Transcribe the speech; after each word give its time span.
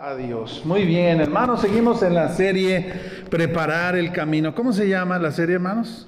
Adiós. 0.00 0.62
Muy 0.64 0.84
bien, 0.84 1.20
hermanos, 1.20 1.60
seguimos 1.60 2.04
en 2.04 2.14
la 2.14 2.28
serie 2.28 2.92
Preparar 3.30 3.96
el 3.96 4.12
Camino. 4.12 4.54
¿Cómo 4.54 4.72
se 4.72 4.88
llama 4.88 5.18
la 5.18 5.32
serie, 5.32 5.56
hermanos? 5.56 6.06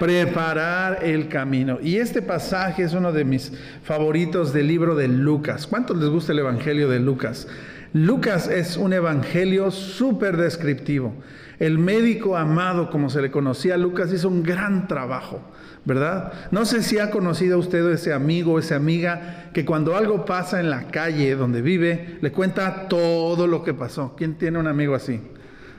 Preparar 0.00 1.04
el 1.04 1.28
camino. 1.28 1.78
Y 1.80 1.98
este 1.98 2.22
pasaje 2.22 2.82
es 2.82 2.92
uno 2.92 3.12
de 3.12 3.24
mis 3.24 3.52
favoritos 3.84 4.52
del 4.52 4.66
libro 4.66 4.96
de 4.96 5.06
Lucas. 5.06 5.68
¿Cuántos 5.68 5.98
les 5.98 6.08
gusta 6.08 6.32
el 6.32 6.40
Evangelio 6.40 6.88
de 6.88 6.98
Lucas? 6.98 7.46
Lucas 7.92 8.48
es 8.48 8.76
un 8.76 8.94
evangelio 8.94 9.70
súper 9.70 10.36
descriptivo. 10.36 11.14
El 11.60 11.78
médico 11.78 12.36
amado, 12.36 12.90
como 12.90 13.10
se 13.10 13.22
le 13.22 13.30
conocía 13.30 13.74
a 13.74 13.78
Lucas, 13.78 14.12
hizo 14.12 14.28
un 14.28 14.42
gran 14.42 14.88
trabajo. 14.88 15.40
¿Verdad? 15.84 16.32
No 16.50 16.64
sé 16.64 16.82
si 16.82 16.98
ha 16.98 17.10
conocido 17.10 17.58
usted 17.58 17.90
ese 17.90 18.12
amigo 18.12 18.58
esa 18.58 18.76
amiga 18.76 19.50
que 19.52 19.64
cuando 19.64 19.96
algo 19.96 20.24
pasa 20.24 20.60
en 20.60 20.70
la 20.70 20.88
calle 20.88 21.34
donde 21.34 21.62
vive, 21.62 22.18
le 22.20 22.32
cuenta 22.32 22.88
todo 22.88 23.46
lo 23.46 23.64
que 23.64 23.74
pasó. 23.74 24.14
¿Quién 24.16 24.34
tiene 24.34 24.58
un 24.58 24.66
amigo 24.66 24.94
así? 24.94 25.20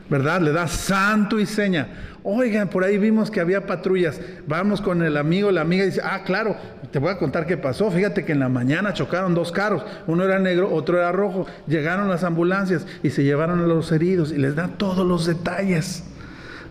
¿Verdad? 0.09 0.42
Le 0.42 0.52
da 0.52 0.68
santo 0.68 1.40
y 1.40 1.45
seña. 1.45 1.88
Oigan, 2.23 2.68
por 2.68 2.84
ahí 2.84 2.98
vimos 2.98 3.32
que 3.32 3.40
había 3.40 3.66
patrullas. 3.66 4.20
Vamos 4.45 4.82
con 4.82 5.02
el 5.02 5.16
amigo, 5.16 5.52
la 5.52 5.62
amiga 5.62 5.86
dice, 5.86 6.02
ah, 6.04 6.23
claro, 6.26 6.58
te 6.92 7.00
voy 7.00 7.12
a 7.12 7.18
contar 7.18 7.45
qué 7.45 7.56
pasó. 7.56 7.90
Fíjate 7.90 8.26
que 8.26 8.34
en 8.34 8.40
la 8.42 8.50
mañana 8.50 8.94
chocaron 8.94 9.34
dos 9.34 9.52
carros. 9.54 9.84
Uno 10.08 10.26
era 10.26 10.38
negro, 10.38 10.70
otro 10.73 10.98
era 10.98 11.14
rojo. 11.14 11.45
Llegaron 11.66 12.09
las 12.09 12.26
ambulancias 12.26 12.86
y 13.04 13.12
se 13.12 13.23
llevaron 13.23 13.62
a 13.62 13.68
los 13.68 13.92
heridos 13.92 14.34
y 14.34 14.38
les 14.38 14.56
da 14.56 14.68
todos 14.68 15.08
los 15.08 15.26
detalles 15.26 16.04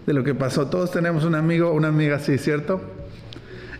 de 0.06 0.12
lo 0.12 0.22
que 0.22 0.34
pasó. 0.34 0.66
Todos 0.66 0.90
tenemos 0.90 1.24
un 1.24 1.34
amigo, 1.34 1.72
una 1.72 1.88
amiga 1.88 2.16
así, 2.16 2.36
¿cierto? 2.36 2.99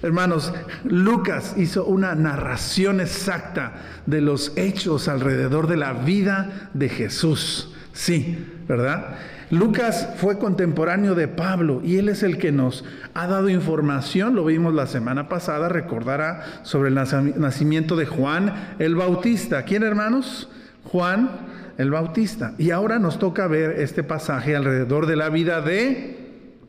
Hermanos, 0.02 0.52
Lucas 0.84 1.54
hizo 1.56 1.84
una 1.84 2.14
narración 2.14 3.00
exacta 3.00 3.74
de 4.06 4.20
los 4.20 4.52
hechos 4.56 5.08
alrededor 5.08 5.66
de 5.66 5.76
la 5.76 5.92
vida 5.92 6.70
de 6.72 6.88
Jesús. 6.88 7.74
Sí, 7.92 8.46
¿verdad? 8.66 9.16
Lucas 9.50 10.08
fue 10.16 10.38
contemporáneo 10.38 11.14
de 11.14 11.28
Pablo 11.28 11.82
y 11.84 11.96
él 11.96 12.08
es 12.08 12.22
el 12.22 12.38
que 12.38 12.52
nos 12.52 12.84
ha 13.14 13.26
dado 13.26 13.48
información, 13.48 14.36
lo 14.36 14.44
vimos 14.44 14.72
la 14.74 14.86
semana 14.86 15.28
pasada, 15.28 15.68
recordará 15.68 16.60
sobre 16.62 16.88
el 16.88 16.94
nacimiento 16.94 17.96
de 17.96 18.06
Juan 18.06 18.76
el 18.78 18.94
Bautista. 18.94 19.64
¿Quién 19.64 19.82
hermanos? 19.82 20.48
Juan 20.84 21.30
el 21.78 21.90
Bautista. 21.90 22.54
Y 22.58 22.70
ahora 22.70 22.98
nos 22.98 23.18
toca 23.18 23.48
ver 23.48 23.80
este 23.80 24.02
pasaje 24.02 24.54
alrededor 24.54 25.06
de 25.06 25.16
la 25.16 25.28
vida 25.28 25.60
de 25.60 26.16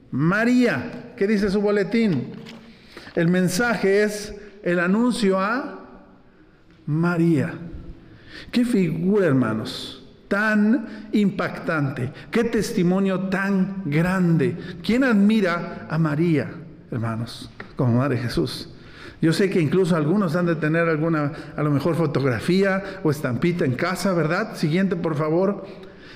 María. 0.09 1.13
¿Qué 1.15 1.27
dice 1.27 1.51
su 1.51 1.61
boletín? 1.61 2.33
El 3.15 3.27
mensaje 3.27 4.03
es 4.03 4.33
el 4.63 4.79
anuncio 4.79 5.39
a 5.39 5.79
María. 6.85 7.53
Qué 8.51 8.65
figura, 8.65 9.27
hermanos, 9.27 10.07
tan 10.27 11.07
impactante, 11.11 12.11
qué 12.31 12.45
testimonio 12.45 13.21
tan 13.29 13.83
grande. 13.85 14.57
¿Quién 14.83 15.03
admira 15.03 15.87
a 15.89 15.97
María, 15.97 16.51
hermanos, 16.89 17.49
como 17.75 17.97
Madre 17.97 18.17
Jesús? 18.17 18.69
Yo 19.21 19.33
sé 19.33 19.49
que 19.49 19.61
incluso 19.61 19.95
algunos 19.95 20.35
han 20.35 20.47
de 20.47 20.55
tener 20.55 20.89
alguna, 20.89 21.31
a 21.55 21.61
lo 21.61 21.69
mejor 21.69 21.95
fotografía 21.95 23.01
o 23.03 23.11
estampita 23.11 23.65
en 23.65 23.75
casa, 23.75 24.13
¿verdad? 24.13 24.55
Siguiente, 24.55 24.95
por 24.95 25.15
favor. 25.15 25.67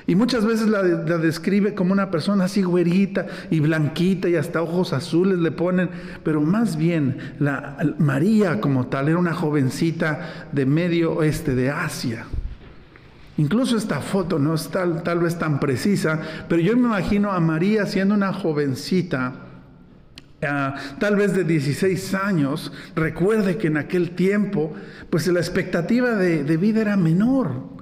Y 0.07 0.15
muchas 0.15 0.45
veces 0.45 0.67
la, 0.67 0.83
describe 0.83 1.73
como 1.73 1.91
una 1.91 2.11
persona 2.11 2.43
así 2.43 2.61
güerita 2.61 3.25
y 3.49 3.59
blanquita 3.59 4.29
y 4.29 4.35
hasta 4.35 4.61
ojos 4.61 4.93
azules 4.93 5.39
le 5.39 5.51
ponen, 5.51 5.89
pero 6.23 6.41
más 6.41 6.77
bien 6.77 7.17
la 7.39 7.77
María 7.97 8.61
como 8.61 8.85
tal 8.87 9.09
era 9.09 9.17
una 9.17 9.33
jovencita 9.33 10.47
de 10.51 10.65
medio 10.67 11.13
oeste 11.13 11.55
de 11.55 11.71
Asia. 11.71 12.25
Incluso 13.37 13.77
esta 13.77 13.99
foto 13.99 14.37
no 14.37 14.53
es 14.53 14.69
tal, 14.69 15.01
tal 15.01 15.19
vez 15.19 15.39
tan 15.39 15.59
precisa, 15.59 16.21
pero 16.47 16.61
yo 16.61 16.77
me 16.77 16.83
imagino 16.83 17.31
a 17.31 17.39
María 17.39 17.87
siendo 17.87 18.13
una 18.13 18.31
jovencita, 18.31 19.33
ah, 20.47 20.75
tal 20.99 21.15
vez 21.15 21.33
de 21.33 21.43
16 21.43 22.13
años. 22.13 22.71
Recuerde 22.95 23.57
que 23.57 23.67
en 23.67 23.77
aquel 23.77 24.11
tiempo, 24.11 24.73
pues 25.09 25.27
la 25.27 25.39
expectativa 25.39 26.11
de 26.11 26.57
vida 26.57 26.81
era 26.81 26.95
menor. 26.95 27.74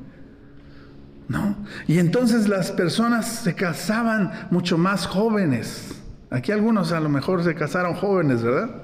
¿No? 1.28 1.56
Y 1.88 2.00
entonces 2.00 2.48
las 2.48 2.72
personas 2.72 3.28
se 3.28 3.56
casaban 3.56 4.48
mucho 4.52 4.78
más 4.78 5.06
jóvenes. 5.06 6.02
Aquí 6.30 6.52
algunos 6.52 6.92
a 6.92 7.00
lo 7.00 7.10
mejor 7.10 7.44
se 7.44 7.56
casaron 7.56 7.94
jóvenes, 7.94 8.42
¿verdad? 8.42 8.84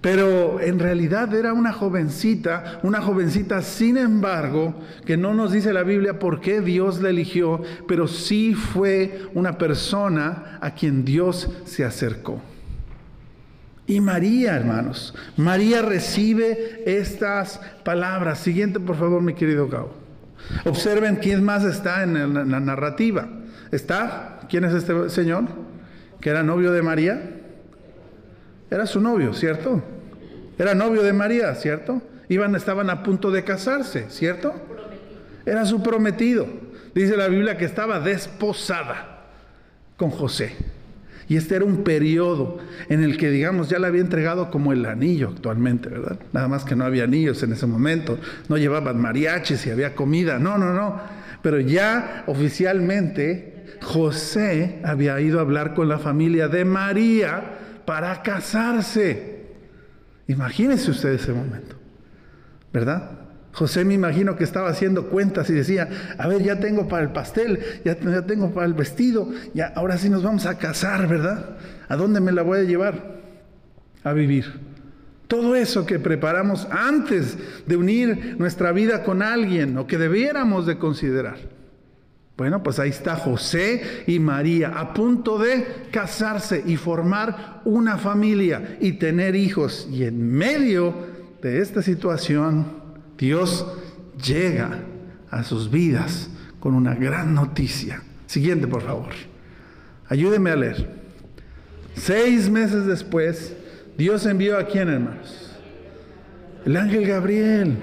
Pero 0.00 0.60
en 0.60 0.78
realidad 0.78 1.34
era 1.34 1.52
una 1.52 1.72
jovencita, 1.72 2.78
una 2.84 3.00
jovencita, 3.00 3.62
sin 3.62 3.96
embargo, 3.96 4.80
que 5.04 5.16
no 5.16 5.34
nos 5.34 5.50
dice 5.50 5.72
la 5.72 5.82
Biblia 5.82 6.20
por 6.20 6.40
qué 6.40 6.60
Dios 6.60 7.00
la 7.00 7.10
eligió, 7.10 7.62
pero 7.88 8.06
sí 8.06 8.54
fue 8.54 9.22
una 9.34 9.58
persona 9.58 10.58
a 10.60 10.70
quien 10.70 11.04
Dios 11.04 11.50
se 11.64 11.84
acercó. 11.84 12.40
Y 13.88 14.00
María, 14.00 14.54
hermanos, 14.54 15.14
María 15.36 15.82
recibe 15.82 16.82
estas 16.86 17.60
palabras. 17.84 18.38
Siguiente, 18.38 18.78
por 18.78 18.96
favor, 18.96 19.22
mi 19.22 19.34
querido 19.34 19.66
Gabo. 19.66 20.07
Observen 20.64 21.16
quién 21.16 21.42
más 21.42 21.64
está 21.64 22.02
en 22.02 22.34
la 22.34 22.60
narrativa. 22.60 23.28
¿Está? 23.70 24.40
¿Quién 24.48 24.64
es 24.64 24.74
este 24.74 25.10
señor? 25.10 25.44
Que 26.20 26.30
era 26.30 26.42
novio 26.42 26.72
de 26.72 26.82
María. 26.82 27.20
Era 28.70 28.86
su 28.86 29.00
novio, 29.00 29.34
¿cierto? 29.34 29.82
Era 30.58 30.74
novio 30.74 31.02
de 31.02 31.12
María, 31.12 31.54
¿cierto? 31.54 32.02
Iban, 32.28 32.54
estaban 32.54 32.90
a 32.90 33.02
punto 33.02 33.30
de 33.30 33.44
casarse, 33.44 34.06
¿cierto? 34.10 34.54
Era 35.46 35.64
su 35.64 35.82
prometido. 35.82 36.46
Dice 36.94 37.16
la 37.16 37.28
Biblia 37.28 37.56
que 37.56 37.64
estaba 37.64 38.00
desposada 38.00 39.24
con 39.96 40.10
José. 40.10 40.56
Y 41.28 41.36
este 41.36 41.56
era 41.56 41.64
un 41.64 41.84
periodo 41.84 42.58
en 42.88 43.04
el 43.04 43.18
que, 43.18 43.30
digamos, 43.30 43.68
ya 43.68 43.78
le 43.78 43.86
había 43.86 44.00
entregado 44.00 44.50
como 44.50 44.72
el 44.72 44.86
anillo 44.86 45.28
actualmente, 45.28 45.90
¿verdad? 45.90 46.18
Nada 46.32 46.48
más 46.48 46.64
que 46.64 46.74
no 46.74 46.84
había 46.84 47.04
anillos 47.04 47.42
en 47.42 47.52
ese 47.52 47.66
momento, 47.66 48.18
no 48.48 48.56
llevaban 48.56 48.98
mariachis 48.98 49.66
y 49.66 49.70
había 49.70 49.94
comida, 49.94 50.38
no, 50.38 50.56
no, 50.56 50.72
no. 50.72 51.00
Pero 51.42 51.60
ya 51.60 52.24
oficialmente 52.26 53.76
José 53.82 54.80
había 54.84 55.20
ido 55.20 55.38
a 55.38 55.42
hablar 55.42 55.74
con 55.74 55.88
la 55.88 55.98
familia 55.98 56.48
de 56.48 56.64
María 56.64 57.58
para 57.84 58.22
casarse. 58.22 59.38
Imagínense 60.28 60.90
ustedes 60.90 61.22
ese 61.22 61.32
momento, 61.32 61.76
¿verdad? 62.72 63.27
José 63.52 63.84
me 63.84 63.94
imagino 63.94 64.36
que 64.36 64.44
estaba 64.44 64.68
haciendo 64.68 65.08
cuentas 65.08 65.50
y 65.50 65.54
decía, 65.54 65.88
a 66.16 66.28
ver, 66.28 66.42
ya 66.42 66.60
tengo 66.60 66.86
para 66.86 67.02
el 67.02 67.10
pastel, 67.10 67.60
ya, 67.84 67.96
tengo 67.96 68.52
para 68.52 68.66
el 68.66 68.74
vestido, 68.74 69.28
ya 69.54 69.72
ahora 69.74 69.98
sí 69.98 70.08
nos 70.08 70.22
vamos 70.22 70.46
a 70.46 70.58
casar, 70.58 71.08
¿verdad? 71.08 71.56
¿A 71.88 71.96
dónde 71.96 72.20
me 72.20 72.32
la 72.32 72.42
voy 72.42 72.60
a 72.60 72.62
llevar? 72.62 73.18
A 74.04 74.12
vivir. 74.12 74.60
Todo 75.26 75.56
eso 75.56 75.84
que 75.84 75.98
preparamos 75.98 76.66
antes 76.70 77.36
de 77.66 77.76
unir 77.76 78.36
nuestra 78.38 78.72
vida 78.72 79.02
con 79.02 79.22
alguien 79.22 79.76
o 79.76 79.86
que 79.86 79.98
debiéramos 79.98 80.64
de 80.66 80.78
considerar. 80.78 81.36
Bueno, 82.38 82.62
pues 82.62 82.78
ahí 82.78 82.90
está 82.90 83.16
José 83.16 84.04
y 84.06 84.20
María 84.20 84.68
a 84.78 84.94
punto 84.94 85.38
de 85.38 85.66
casarse 85.90 86.62
y 86.64 86.76
formar 86.76 87.62
una 87.64 87.98
familia 87.98 88.78
y 88.80 88.92
tener 88.92 89.34
hijos. 89.34 89.88
Y 89.90 90.04
en 90.04 90.32
medio 90.32 90.94
de 91.42 91.60
esta 91.60 91.82
situación, 91.82 92.66
Dios 93.18 93.66
llega 94.24 94.80
a 95.30 95.42
sus 95.42 95.70
vidas 95.70 96.30
con 96.60 96.74
una 96.74 96.94
gran 96.94 97.34
noticia. 97.34 98.02
Siguiente, 98.26 98.66
por 98.66 98.82
favor. 98.82 99.10
Ayúdeme 100.08 100.50
a 100.50 100.56
leer. 100.56 100.88
Seis 101.94 102.48
meses 102.48 102.86
después, 102.86 103.54
Dios 103.96 104.24
envió 104.24 104.56
a 104.56 104.66
quién, 104.66 104.88
hermanos? 104.88 105.52
El 106.64 106.76
ángel 106.76 107.06
Gabriel. 107.06 107.76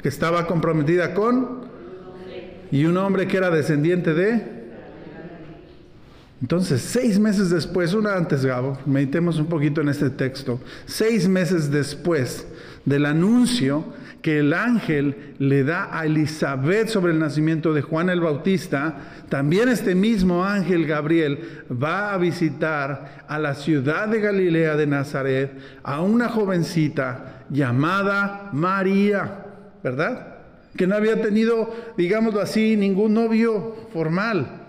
Que 0.00 0.08
estaba 0.08 0.46
comprometida 0.46 1.14
con. 1.14 1.62
Y 2.70 2.84
un 2.84 2.96
hombre 2.96 3.26
que 3.26 3.36
era 3.36 3.50
descendiente 3.50 4.14
de. 4.14 4.61
Entonces, 6.42 6.82
seis 6.82 7.20
meses 7.20 7.50
después, 7.50 7.94
una 7.94 8.16
antes, 8.16 8.44
Gabo, 8.44 8.76
meditemos 8.84 9.38
un 9.38 9.46
poquito 9.46 9.80
en 9.80 9.88
este 9.88 10.10
texto, 10.10 10.60
seis 10.86 11.28
meses 11.28 11.70
después 11.70 12.48
del 12.84 13.06
anuncio 13.06 13.84
que 14.22 14.40
el 14.40 14.52
ángel 14.52 15.34
le 15.38 15.62
da 15.62 15.96
a 15.96 16.04
Elizabeth 16.04 16.88
sobre 16.88 17.12
el 17.12 17.20
nacimiento 17.20 17.72
de 17.72 17.82
Juan 17.82 18.10
el 18.10 18.20
Bautista, 18.20 19.24
también 19.28 19.68
este 19.68 19.94
mismo 19.94 20.44
ángel 20.44 20.84
Gabriel 20.84 21.64
va 21.70 22.12
a 22.12 22.18
visitar 22.18 23.24
a 23.28 23.38
la 23.38 23.54
ciudad 23.54 24.08
de 24.08 24.20
Galilea 24.20 24.74
de 24.76 24.86
Nazaret 24.88 25.52
a 25.84 26.02
una 26.02 26.28
jovencita 26.28 27.44
llamada 27.50 28.50
María, 28.52 29.46
¿verdad? 29.82 30.38
Que 30.76 30.88
no 30.88 30.96
había 30.96 31.22
tenido, 31.22 31.72
digámoslo 31.96 32.40
así, 32.40 32.76
ningún 32.76 33.14
novio 33.14 33.76
formal 33.92 34.61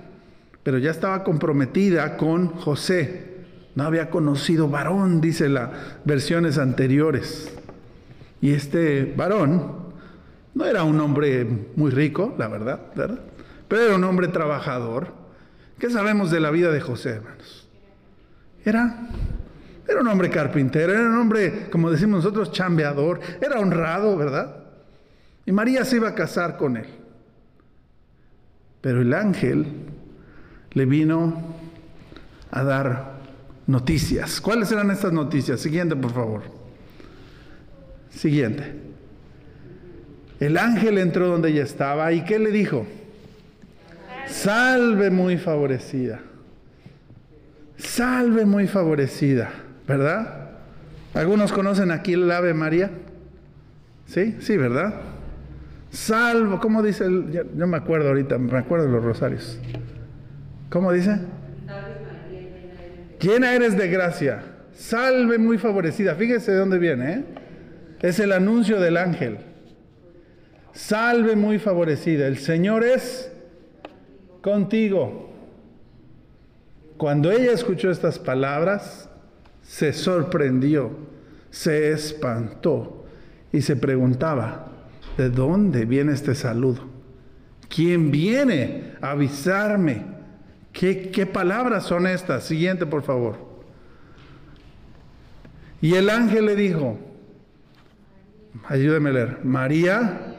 pero 0.63 0.77
ya 0.77 0.92
estaba 0.92 1.24
comprometida 1.24 2.18
con 2.18 2.48
José. 2.48 3.33
No 3.75 3.83
había 3.83 4.10
conocido 4.10 4.69
varón, 4.69 5.19
dice 5.19 5.50
las 5.50 5.69
versiones 6.06 6.57
anteriores. 6.57 7.54
Y 8.42 8.51
este 8.54 9.13
varón 9.15 9.83
no 10.54 10.65
era 10.65 10.83
un 10.83 11.00
hombre 11.00 11.45
muy 11.75 11.92
rico, 11.92 12.36
la 12.38 12.48
verdad, 12.48 12.80
¿verdad? 12.95 13.19
Pero 13.68 13.81
era 13.81 13.95
un 13.95 14.04
hombre 14.04 14.27
trabajador. 14.30 15.07
¿Qué 15.80 15.89
sabemos 15.89 16.31
de 16.31 16.39
la 16.39 16.51
vida 16.51 16.71
de 16.71 16.80
José, 16.80 17.10
hermanos? 17.10 17.68
Era, 18.63 19.10
era 19.88 20.00
un 20.00 20.07
hombre 20.07 20.30
carpintero, 20.30 20.94
era 20.94 21.01
un 21.01 21.18
hombre, 21.18 21.68
como 21.69 21.92
decimos 21.92 22.24
nosotros, 22.24 22.51
chambeador, 22.51 23.19
era 23.42 23.60
honrado, 23.60 24.15
¿verdad? 24.15 24.63
Y 25.45 25.51
María 25.51 25.83
se 25.83 25.98
iba 25.98 26.10
a 26.10 26.15
casar 26.15 26.56
con 26.56 26.77
él. 26.77 26.88
Pero 28.80 29.01
el 29.01 29.13
ángel 29.13 29.93
le 30.74 30.86
vino 30.86 31.42
a 32.52 32.64
dar 32.64 33.14
noticias. 33.68 34.42
¿Cuáles 34.42 34.72
eran 34.72 34.92
estas 34.92 35.14
noticias? 35.14 35.60
Siguiente, 35.60 35.96
por 35.96 36.14
favor. 36.14 36.44
Siguiente. 38.10 38.74
El 40.40 40.58
ángel 40.58 40.98
entró 40.98 41.28
donde 41.28 41.50
ella 41.50 41.64
estaba 41.64 42.12
y 42.12 42.24
¿qué 42.25 42.40
le 42.40 42.52
dijo? 42.52 42.86
Salve 44.28 45.10
muy 45.10 45.38
favorecida. 45.38 46.20
Salve 47.78 48.46
muy 48.46 48.68
favorecida, 48.68 49.52
¿verdad? 49.88 50.52
¿Algunos 51.14 51.52
conocen 51.52 51.92
aquí 51.92 52.14
el 52.14 52.30
Ave 52.31 52.54
María? 52.54 52.92
¿Sí? 54.06 54.38
Sí, 54.40 54.58
¿verdad? 54.58 55.02
Salvo, 55.92 56.60
¿cómo 56.60 56.81
dice? 56.81 57.06
El, 57.06 57.31
yo, 57.31 57.68
me 57.68 57.78
acuerdo 57.78 58.10
ahorita, 58.10 58.38
me 58.38 58.58
acuerdo 58.58 58.86
de 58.88 58.92
los 58.92 59.04
rosarios. 59.04 59.60
¿Cómo 60.74 60.92
dice? 60.92 61.20
Llena 63.22 63.54
eres 63.54 63.78
de 63.78 63.88
gracia. 63.90 64.42
Salve 64.74 65.38
muy 65.38 65.60
favorecida. 65.60 66.16
Fíjese 66.16 66.52
de 66.52 66.58
dónde 66.58 66.80
viene, 66.80 67.14
¿eh? 67.14 67.24
Es 68.02 68.18
el 68.18 68.31
anuncio 68.31 68.81
del 68.81 68.98
ángel. 68.98 69.38
Salve 70.72 71.36
muy 71.36 71.60
favorecida. 71.60 72.25
El 72.25 72.40
Señor 72.40 72.84
es 72.84 73.31
contigo. 74.42 75.31
Cuando 76.98 77.31
ella 77.31 77.52
escuchó 77.52 77.92
estas 77.92 78.18
palabras, 78.18 79.12
se 79.62 79.94
sorprendió, 79.94 80.90
se 81.52 81.92
espantó 81.92 83.06
y 83.52 83.62
se 83.62 83.75
preguntaba, 83.75 84.72
¿de 85.20 85.30
dónde 85.30 85.86
viene 85.86 86.14
este 86.14 86.34
saludo? 86.34 86.90
¿Quién 87.70 88.10
viene 88.10 88.96
a 89.02 89.12
avisarme? 89.12 90.12
¿Qué, 90.74 91.30
palabras 91.31 91.84
son 91.84 92.08
estas? 92.08 92.44
Siguiente, 92.44 92.86
por 92.88 93.04
favor. 93.04 93.38
Y 95.81 95.94
el 95.94 96.10
ángel 96.10 96.48
le 96.48 96.56
dijo, 96.56 96.98
ayúdeme 98.68 99.12
a 99.12 99.14
leer, 99.14 99.38
María, 99.44 100.36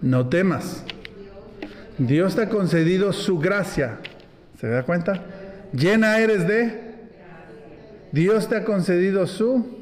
no 0.00 0.28
temas. 0.28 0.84
Dios 1.98 2.36
te 2.36 2.42
ha 2.42 2.48
concedido 2.48 3.12
su 3.12 3.38
gracia. 3.38 3.98
¿Se 4.60 4.68
da 4.68 4.84
cuenta? 4.84 5.24
Llena 5.72 6.18
eres 6.18 6.46
de... 6.46 6.90
Dios 8.12 8.48
te 8.48 8.56
ha 8.56 8.64
concedido 8.64 9.26
su... 9.26 9.80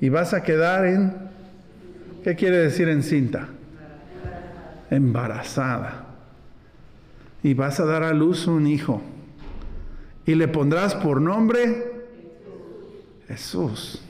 Y 0.00 0.08
vas 0.08 0.34
a 0.34 0.42
quedar 0.42 0.86
en... 0.86 1.14
¿Qué 2.22 2.34
quiere 2.34 2.58
decir 2.58 2.88
encinta? 2.88 3.48
Embarazada. 4.90 6.03
Y 7.44 7.54
vas 7.54 7.78
a 7.78 7.84
dar 7.84 8.02
a 8.02 8.12
luz 8.12 8.48
un 8.48 8.66
hijo. 8.66 9.00
Y 10.26 10.34
le 10.34 10.48
pondrás 10.48 10.96
por 10.96 11.20
nombre 11.20 11.92
Jesús. 13.28 14.02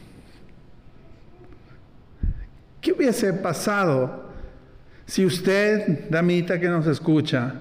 ¿Qué 2.80 2.92
hubiese 2.92 3.34
pasado 3.34 4.24
si 5.06 5.24
usted, 5.24 6.08
damita 6.10 6.58
que 6.58 6.68
nos 6.68 6.86
escucha, 6.86 7.60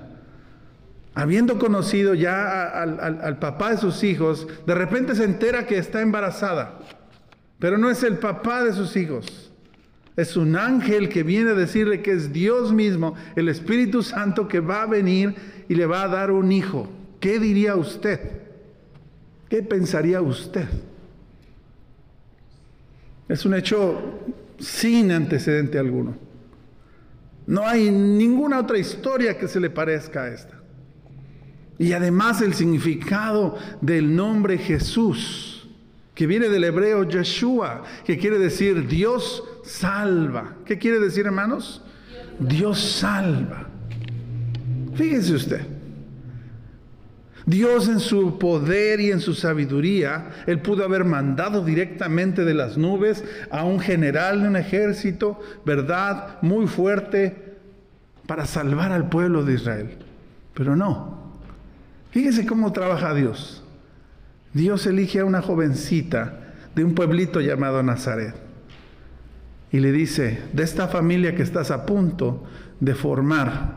habiendo 1.14 1.60
conocido 1.60 2.14
ya 2.14 2.82
al, 2.82 3.40
papá 3.40 3.72
de 3.72 3.78
sus 3.78 4.04
hijos, 4.04 4.48
de 4.66 4.76
repente 4.76 5.16
se 5.16 5.24
entera 5.24 5.66
que 5.66 5.78
está 5.78 6.02
embarazada, 6.02 6.80
pero 7.60 7.78
no 7.78 7.90
es 7.90 8.04
el 8.04 8.18
papá 8.18 8.64
de 8.64 8.74
sus 8.74 8.96
hijos. 8.96 9.53
Es 10.16 10.38
un 10.38 10.56
ángel 10.56 11.10
que 11.10 11.24
viene 11.24 11.52
a 11.52 11.56
decirle 11.56 12.02
que 12.02 12.12
es 12.12 12.32
Dios 12.32 12.72
mismo, 12.72 13.16
el 13.36 13.50
Espíritu 13.50 14.04
Santo 14.04 14.48
que 14.48 14.60
va 14.60 14.84
a 14.84 14.88
venir 14.88 15.36
y 15.68 15.76
le 15.76 15.86
va 15.86 16.04
a 16.04 16.08
dar 16.08 16.32
un 16.32 16.52
hijo. 16.52 16.88
¿Qué 17.20 17.40
diría 17.40 17.76
usted? 17.76 18.20
¿Qué 19.50 19.64
pensaría 19.64 20.22
usted? 20.22 20.68
Es 23.28 23.46
un 23.46 23.56
hecho 23.56 24.20
sin 24.60 25.12
antecedente 25.12 25.80
alguno. 25.80 26.16
No 27.48 27.68
hay 27.68 27.90
ninguna 27.90 28.60
otra 28.60 28.78
historia 28.78 29.38
que 29.38 29.48
se 29.48 29.60
le 29.60 29.70
parezca 29.70 30.24
a 30.24 30.28
esta. 30.30 30.62
Y 31.80 31.94
además 31.94 32.42
el 32.42 32.54
significado 32.54 33.58
del 33.82 34.16
nombre 34.16 34.58
Jesús, 34.58 35.68
que 36.14 36.28
viene 36.28 36.50
del 36.50 36.64
hebreo 36.64 37.04
Yeshua, 37.04 37.84
que 38.06 38.18
quiere 38.18 38.38
decir 38.38 38.88
Dios 38.88 39.44
salva. 39.64 40.56
¿Qué 40.66 40.78
quiere 40.78 41.00
decir, 41.00 41.26
hermanos? 41.26 41.82
Dios 42.40 42.80
salva. 42.80 43.68
Fíjese 44.96 45.34
usted. 45.34 45.62
Dios 47.46 47.90
en 47.90 48.00
su 48.00 48.40
poder 48.40 49.02
y 49.02 49.12
en 49.12 49.20
su 49.20 49.34
sabiduría, 49.34 50.30
Él 50.48 50.62
pudo 50.62 50.86
haber 50.86 51.04
mandado 51.04 51.64
directamente 51.64 52.46
de 52.46 52.54
las 52.54 52.78
nubes 52.78 53.24
a 53.52 53.66
un 53.66 53.80
general 53.80 54.42
de 54.42 54.48
un 54.48 54.56
ejército, 54.56 55.40
¿verdad? 55.66 56.42
Muy 56.42 56.68
fuerte 56.68 57.58
para 58.28 58.46
salvar 58.46 58.94
al 58.94 59.10
pueblo 59.10 59.44
de 59.44 59.56
Israel. 59.56 59.98
Pero 60.54 60.76
no. 60.76 61.34
Fíjese 62.12 62.46
cómo 62.46 62.72
trabaja 62.72 63.14
Dios. 63.14 63.64
Dios 64.54 64.86
elige 64.86 65.20
a 65.20 65.26
una 65.26 65.42
jovencita 65.42 66.54
de 66.76 66.84
un 66.84 66.96
pueblito 66.96 67.42
llamado 67.42 67.84
Nazaret. 67.84 68.43
Y 69.74 69.82
le 69.82 69.92
dice, 69.92 70.44
de 70.54 70.64
esta 70.64 70.88
familia 70.88 71.36
que 71.36 71.44
estás 71.44 71.70
a 71.70 71.86
punto 71.86 72.46
de 72.80 72.96
formar, 72.96 73.76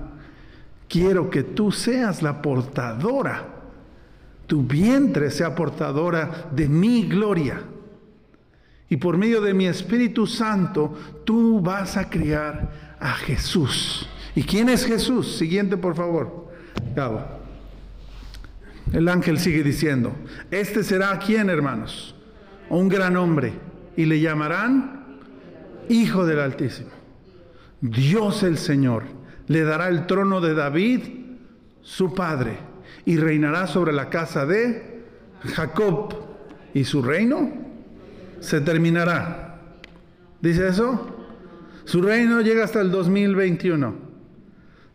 quiero 0.88 1.28
que 1.30 1.42
tú 1.42 1.72
seas 1.72 2.22
la 2.22 2.40
portadora 2.40 3.56
tu 4.46 4.62
vientre 4.62 5.30
sea 5.30 5.54
portadora 5.54 6.48
de 6.52 6.68
mi 6.68 7.06
gloria. 7.06 7.62
Y 8.88 8.96
por 8.96 9.18
medio 9.18 9.40
de 9.40 9.52
mi 9.52 9.66
Espíritu 9.66 10.26
Santo, 10.26 10.96
tú 11.24 11.60
vas 11.60 11.96
a 11.96 12.08
criar 12.08 12.96
a 13.00 13.12
Jesús. 13.14 14.08
¿Y 14.36 14.44
quién 14.44 14.68
es 14.68 14.84
Jesús? 14.84 15.36
Siguiente, 15.36 15.76
por 15.76 15.96
favor. 15.96 16.52
El 18.92 19.08
ángel 19.08 19.38
sigue 19.40 19.64
diciendo, 19.64 20.14
este 20.52 20.84
será 20.84 21.18
quién, 21.18 21.50
hermanos? 21.50 22.14
Un 22.70 22.88
gran 22.88 23.16
hombre. 23.16 23.54
Y 23.96 24.04
le 24.04 24.20
llamarán 24.20 24.95
Hijo 25.88 26.26
del 26.26 26.40
Altísimo. 26.40 26.90
Dios 27.80 28.42
el 28.42 28.58
Señor 28.58 29.04
le 29.48 29.62
dará 29.62 29.88
el 29.88 30.06
trono 30.06 30.40
de 30.40 30.54
David, 30.54 31.00
su 31.82 32.14
padre 32.14 32.58
y 33.04 33.16
reinará 33.16 33.66
sobre 33.66 33.92
la 33.92 34.10
casa 34.10 34.46
de 34.46 35.02
Jacob 35.44 36.14
y 36.74 36.84
su 36.84 37.02
reino 37.02 37.52
se 38.40 38.60
terminará. 38.60 39.60
¿Dice 40.40 40.68
eso? 40.68 41.16
Su 41.84 42.02
reino 42.02 42.40
llega 42.40 42.64
hasta 42.64 42.80
el 42.80 42.90
2021. 42.90 44.06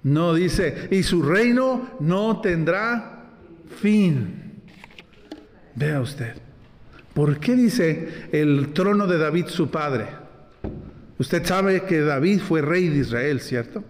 No 0.04 0.34
dice, 0.34 0.88
y 0.92 1.04
su 1.04 1.22
reino 1.24 1.92
no 2.00 2.42
tendrá 2.42 3.30
fin. 3.82 4.62
Vea 5.76 6.02
usted. 6.02 6.36
¿Por 7.14 7.40
qué 7.40 7.56
dice 7.56 8.28
el 8.32 8.74
trono 8.74 9.08
de 9.08 9.18
David 9.18 9.48
su 9.48 9.70
padre? 9.70 10.21
Usted 11.22 11.46
sabe 11.46 11.84
que 11.84 12.02
David 12.02 12.40
fue 12.40 12.64
rey 12.64 12.90
de 12.90 12.98
Israel, 12.98 13.42
¿cierto? 13.42 13.84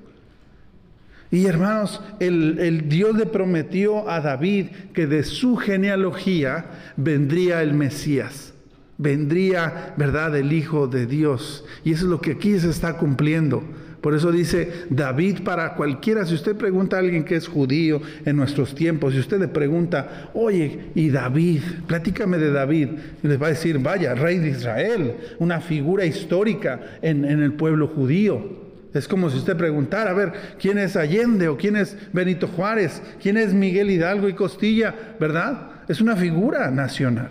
Y 1.32 1.46
hermanos, 1.46 2.02
el, 2.20 2.90
Dios 2.90 3.16
le 3.16 3.26
prometió 3.26 4.10
a 4.10 4.20
David 4.20 4.66
que 4.94 5.08
de 5.08 5.24
su 5.24 5.56
genealogía 5.56 6.66
vendría 6.98 7.62
el 7.62 7.74
Mesías, 7.74 8.54
vendría, 8.98 9.94
¿verdad?, 9.96 10.36
el 10.36 10.52
Hijo 10.52 10.88
de 10.88 11.06
Dios. 11.06 11.64
Y 11.86 11.94
eso 11.94 12.04
es 12.04 12.10
lo 12.10 12.20
que 12.20 12.32
aquí 12.32 12.60
se 12.60 12.70
está 12.70 12.98
cumpliendo. 12.98 13.64
Por 14.01 14.15
eso 14.15 14.31
dice 14.31 14.86
David 14.89 15.43
para 15.43 15.75
cualquiera, 15.75 16.25
si 16.25 16.34
usted 16.34 16.55
pregunta 16.55 16.96
a 16.98 17.00
alguien 17.00 17.24
que 17.24 17.36
es 17.36 17.48
judío 17.48 18.01
en 18.25 18.36
nuestros 18.36 18.74
tiempos, 18.74 19.13
si 19.13 19.20
usted 19.20 19.39
le 19.39 19.48
pregunta, 19.48 20.31
oye, 20.34 20.88
y 20.96 21.10
David, 21.10 21.62
platícame 21.86 22.39
de 22.39 22.51
David, 22.51 22.89
y 23.22 23.27
les 23.27 23.39
va 23.39 23.48
a 23.48 23.51
decir, 23.51 23.77
vaya, 23.77 24.15
rey 24.15 24.39
de 24.39 24.50
Israel, 24.50 25.15
una 25.38 25.62
figura 25.62 26.03
histórica 26.03 26.98
en, 27.03 27.25
en 27.25 27.43
el 27.43 27.53
pueblo 27.53 27.88
judío. 27.88 28.72
Es 28.93 29.08
como 29.08 29.29
si 29.29 29.38
usted 29.38 29.55
preguntara, 29.55 30.12
a 30.12 30.15
ver, 30.15 30.34
¿quién 30.60 30.79
es 30.79 30.96
Allende 30.96 31.48
o 31.48 31.55
quién 31.55 31.75
es 31.75 31.96
Benito 32.12 32.48
Juárez? 32.48 33.01
¿Quién 33.22 33.38
es 33.38 33.53
Miguel 33.53 33.89
Hidalgo 33.89 34.27
y 34.27 34.34
Costilla? 34.34 34.93
¿Verdad? 35.20 35.70
Es 35.88 36.01
una 36.01 36.15
figura 36.15 36.72
nacional. 36.72 37.29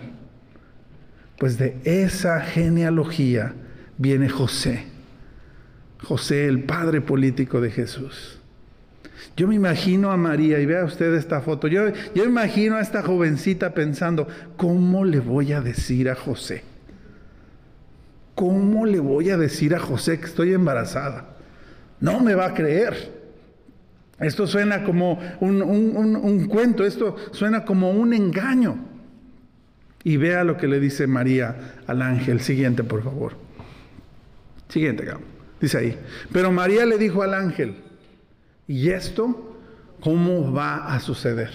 Pues 1.37 1.59
de 1.59 1.77
esa 1.85 2.41
genealogía 2.41 3.55
viene 3.99 4.29
José. 4.29 4.90
José, 6.03 6.47
el 6.47 6.65
padre 6.65 7.01
político 7.01 7.61
de 7.61 7.71
Jesús. 7.71 8.39
Yo 9.37 9.49
me 9.49 9.55
imagino 9.55 10.11
a 10.11 10.17
María, 10.17 10.61
y 10.61 10.67
vea 10.67 10.85
usted 10.85 11.15
esta 11.15 11.41
foto, 11.41 11.69
yo, 11.69 11.89
yo 12.15 12.25
imagino 12.25 12.77
a 12.77 12.81
esta 12.81 13.03
jovencita 13.03 13.75
pensando, 13.75 14.27
¿cómo 14.57 15.05
le 15.05 15.21
voy 15.21 15.53
a 15.53 15.61
decir 15.61 16.11
a 16.11 16.15
José? 16.15 16.65
¿Cómo 18.35 18.87
le 18.87 19.01
voy 19.01 19.31
a 19.31 19.37
decir 19.37 19.75
a 19.75 19.79
José 19.79 20.19
que 20.19 20.27
estoy 20.27 20.55
embarazada? 20.55 21.37
No 22.01 22.21
me 22.21 22.35
va 22.35 22.47
a 22.47 22.55
creer. 22.55 23.21
Esto 24.19 24.47
suena 24.47 24.85
como 24.85 25.19
un, 25.41 25.63
un, 25.63 26.47
cuento, 26.47 26.85
esto 26.85 27.17
suena 27.33 27.65
como 27.65 27.91
un 27.91 28.13
engaño. 28.13 28.79
Y 30.05 30.17
vea 30.17 30.45
lo 30.45 30.57
que 30.57 30.69
le 30.69 30.81
dice 30.81 31.07
María 31.07 31.75
al 31.87 32.03
ángel. 32.03 32.41
Siguiente, 32.41 32.85
por 32.85 33.03
favor. 33.03 33.33
Siguiente, 34.69 35.05
dice 35.61 35.79
ahí. 35.79 35.99
Pero 36.33 36.53
María 36.53 36.87
le 36.87 36.99
dijo 36.99 37.23
al 37.23 37.35
ángel, 37.35 37.77
¿y 38.67 38.91
esto 38.91 39.57
cómo 40.01 40.53
va 40.53 40.93
a 40.95 41.01
suceder? 41.01 41.51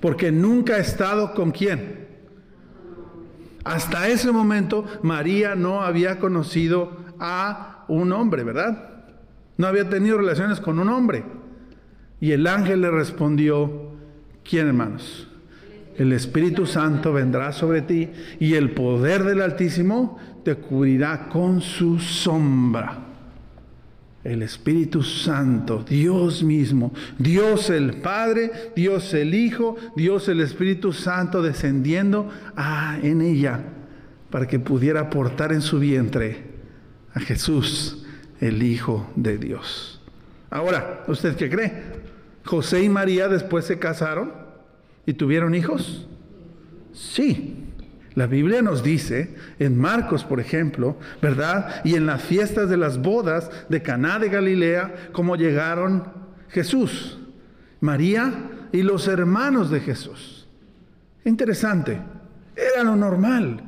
Porque 0.00 0.32
nunca 0.32 0.74
ha 0.74 0.78
estado 0.78 1.34
con 1.34 1.50
quién. 1.50 2.06
Hasta 3.64 4.08
ese 4.08 4.32
momento 4.32 4.84
María 5.02 5.54
no 5.54 5.82
había 5.82 6.18
conocido 6.18 6.96
a 7.18 7.84
un 7.88 8.12
hombre, 8.12 8.44
¿verdad? 8.44 9.04
No 9.56 9.66
había 9.66 9.88
tenido 9.88 10.16
relaciones 10.18 10.60
con 10.60 10.78
un 10.78 10.88
hombre. 10.88 11.24
Y 12.20 12.32
el 12.32 12.46
ángel 12.46 12.80
le 12.80 12.90
respondió, 12.90 13.92
¿quién 14.48 14.68
hermanos? 14.68 15.28
El 15.96 16.12
Espíritu 16.12 16.64
Santo 16.64 17.12
vendrá 17.12 17.52
sobre 17.52 17.82
ti 17.82 18.08
y 18.38 18.54
el 18.54 18.70
poder 18.70 19.24
del 19.24 19.42
Altísimo 19.42 20.16
te 20.44 20.54
cubrirá 20.54 21.28
con 21.28 21.60
su 21.60 21.98
sombra. 21.98 23.07
El 24.24 24.42
Espíritu 24.42 25.02
Santo, 25.02 25.84
Dios 25.88 26.42
mismo, 26.42 26.92
Dios 27.18 27.70
el 27.70 28.00
Padre, 28.00 28.50
Dios 28.74 29.14
el 29.14 29.34
Hijo, 29.34 29.76
Dios 29.96 30.28
el 30.28 30.40
Espíritu 30.40 30.92
Santo 30.92 31.40
descendiendo 31.40 32.28
a, 32.56 32.98
en 33.02 33.20
ella 33.20 33.60
para 34.30 34.46
que 34.46 34.58
pudiera 34.58 35.08
portar 35.08 35.52
en 35.52 35.62
su 35.62 35.78
vientre 35.78 36.42
a 37.14 37.20
Jesús, 37.20 38.04
el 38.40 38.62
Hijo 38.62 39.10
de 39.16 39.38
Dios. 39.38 40.00
Ahora, 40.50 41.04
¿usted 41.06 41.36
qué 41.36 41.48
cree? 41.48 41.72
José 42.44 42.82
y 42.82 42.88
María 42.88 43.28
después 43.28 43.66
se 43.66 43.78
casaron 43.78 44.32
y 45.06 45.12
tuvieron 45.14 45.54
hijos. 45.54 46.08
Sí. 46.92 47.67
La 48.14 48.26
Biblia 48.26 48.62
nos 48.62 48.82
dice, 48.82 49.34
en 49.58 49.78
Marcos, 49.78 50.24
por 50.24 50.40
ejemplo, 50.40 50.96
¿verdad? 51.22 51.82
Y 51.84 51.94
en 51.94 52.06
las 52.06 52.22
fiestas 52.22 52.68
de 52.68 52.76
las 52.76 52.98
bodas 52.98 53.50
de 53.68 53.82
Caná 53.82 54.18
de 54.18 54.28
Galilea, 54.28 55.10
cómo 55.12 55.36
llegaron 55.36 56.04
Jesús, 56.48 57.18
María 57.80 58.32
y 58.72 58.82
los 58.82 59.06
hermanos 59.08 59.70
de 59.70 59.80
Jesús. 59.80 60.48
Interesante. 61.24 62.00
Era 62.56 62.82
lo 62.82 62.96
normal. 62.96 63.62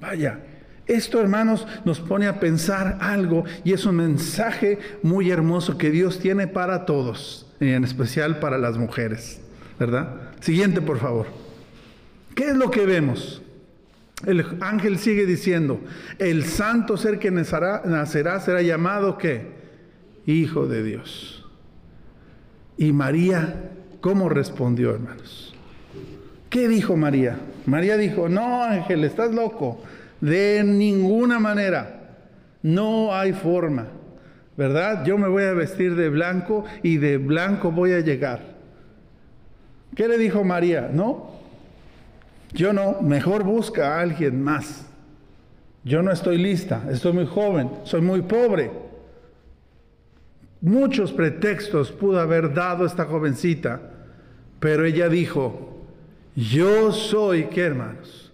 Vaya, 0.00 0.40
esto, 0.86 1.20
hermanos, 1.20 1.66
nos 1.84 2.00
pone 2.00 2.26
a 2.26 2.40
pensar 2.40 2.98
algo 3.00 3.44
y 3.64 3.72
es 3.72 3.86
un 3.86 3.96
mensaje 3.96 4.78
muy 5.02 5.30
hermoso 5.30 5.78
que 5.78 5.90
Dios 5.90 6.18
tiene 6.18 6.46
para 6.46 6.84
todos 6.84 7.44
en 7.60 7.84
especial 7.84 8.38
para 8.38 8.58
las 8.58 8.76
mujeres, 8.76 9.40
¿verdad? 9.78 10.32
Siguiente, 10.40 10.82
por 10.82 10.98
favor. 10.98 11.26
¿Qué 12.34 12.50
es 12.50 12.56
lo 12.56 12.70
que 12.70 12.84
vemos? 12.84 13.42
El 14.26 14.44
ángel 14.60 14.98
sigue 14.98 15.26
diciendo, 15.26 15.80
el 16.18 16.44
santo 16.44 16.96
ser 16.96 17.18
que 17.18 17.30
nacerá, 17.30 18.40
será 18.40 18.62
llamado 18.62 19.18
¿qué? 19.18 19.52
Hijo 20.26 20.66
de 20.66 20.82
Dios. 20.82 21.46
Y 22.76 22.92
María, 22.92 23.70
¿cómo 24.00 24.28
respondió, 24.28 24.94
hermanos? 24.94 25.54
¿Qué 26.50 26.68
dijo 26.68 26.96
María? 26.96 27.38
María 27.66 27.96
dijo, 27.96 28.28
no, 28.28 28.62
ángel, 28.62 29.04
estás 29.04 29.34
loco. 29.34 29.82
De 30.20 30.62
ninguna 30.64 31.38
manera. 31.38 32.00
No 32.62 33.14
hay 33.14 33.32
forma. 33.32 33.88
¿verdad? 34.56 35.04
Yo 35.04 35.18
me 35.18 35.28
voy 35.28 35.44
a 35.44 35.52
vestir 35.52 35.94
de 35.96 36.08
blanco 36.08 36.64
y 36.82 36.98
de 36.98 37.18
blanco 37.18 37.70
voy 37.72 37.92
a 37.92 38.00
llegar. 38.00 38.54
¿Qué 39.94 40.08
le 40.08 40.18
dijo 40.18 40.44
María? 40.44 40.90
No, 40.92 41.33
yo 42.54 42.72
no, 42.72 43.02
mejor 43.02 43.42
busca 43.42 43.96
a 43.96 44.00
alguien 44.00 44.42
más. 44.42 44.86
Yo 45.82 46.02
no 46.02 46.10
estoy 46.10 46.38
lista, 46.38 46.82
estoy 46.90 47.12
muy 47.12 47.26
joven, 47.26 47.70
soy 47.84 48.00
muy 48.00 48.22
pobre. 48.22 48.70
Muchos 50.60 51.12
pretextos 51.12 51.92
pudo 51.92 52.20
haber 52.20 52.54
dado 52.54 52.86
esta 52.86 53.04
jovencita, 53.04 53.82
pero 54.60 54.86
ella 54.86 55.10
dijo, 55.10 55.84
yo 56.34 56.92
soy, 56.92 57.44
¿qué 57.46 57.62
hermanos? 57.62 58.32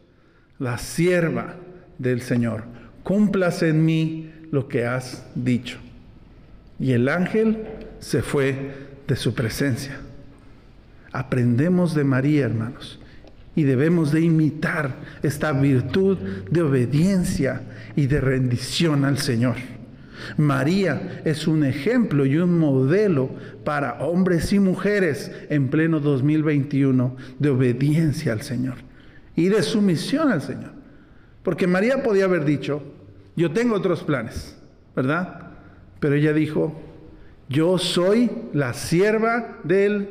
La 0.59 0.79
sierva 0.79 1.57
del 1.99 2.21
Señor. 2.21 2.65
Cumplas 3.03 3.62
en 3.62 3.85
mí 3.85 4.31
lo 4.53 4.69
que 4.69 4.87
has 4.87 5.27
dicho. 5.35 5.79
Y 6.79 6.93
el 6.93 7.09
ángel 7.09 7.67
se 7.99 8.23
fue 8.23 8.75
de 9.09 9.17
su 9.17 9.35
presencia. 9.35 9.99
Aprendemos 11.11 11.95
de 11.95 12.05
María, 12.05 12.45
hermanos, 12.45 13.00
y 13.61 13.64
debemos 13.64 14.11
de 14.11 14.23
imitar 14.23 14.95
esta 15.23 15.52
virtud 15.52 16.17
de 16.50 16.62
obediencia 16.62 17.61
y 17.95 18.07
de 18.07 18.19
rendición 18.19 19.05
al 19.05 19.19
Señor. 19.19 19.57
María 20.38 21.21
es 21.26 21.47
un 21.47 21.64
ejemplo 21.64 22.25
y 22.25 22.38
un 22.38 22.59
modelo 22.59 23.29
para 23.62 24.00
hombres 24.00 24.55
y 24.55 24.59
mujeres 24.59 25.31
en 25.50 25.69
pleno 25.69 26.00
2021 26.00 27.17
de 27.38 27.50
obediencia 27.50 28.33
al 28.33 28.40
Señor 28.40 28.76
y 29.37 29.50
de 29.50 29.62
sumisión 29.62 30.33
al 30.33 30.40
Señor. 30.40 30.73
Porque 31.43 31.67
María 31.67 32.02
podía 32.02 32.25
haber 32.25 32.47
dicho, 32.47 32.83
yo 33.37 33.50
tengo 33.50 33.75
otros 33.75 34.02
planes, 34.05 34.57
¿verdad? 34.97 35.50
Pero 36.00 36.14
ella 36.14 36.33
dijo, 36.33 36.81
yo 37.50 37.76
soy 37.76 38.31
la 38.55 38.73
sierva 38.73 39.59
del 39.64 40.09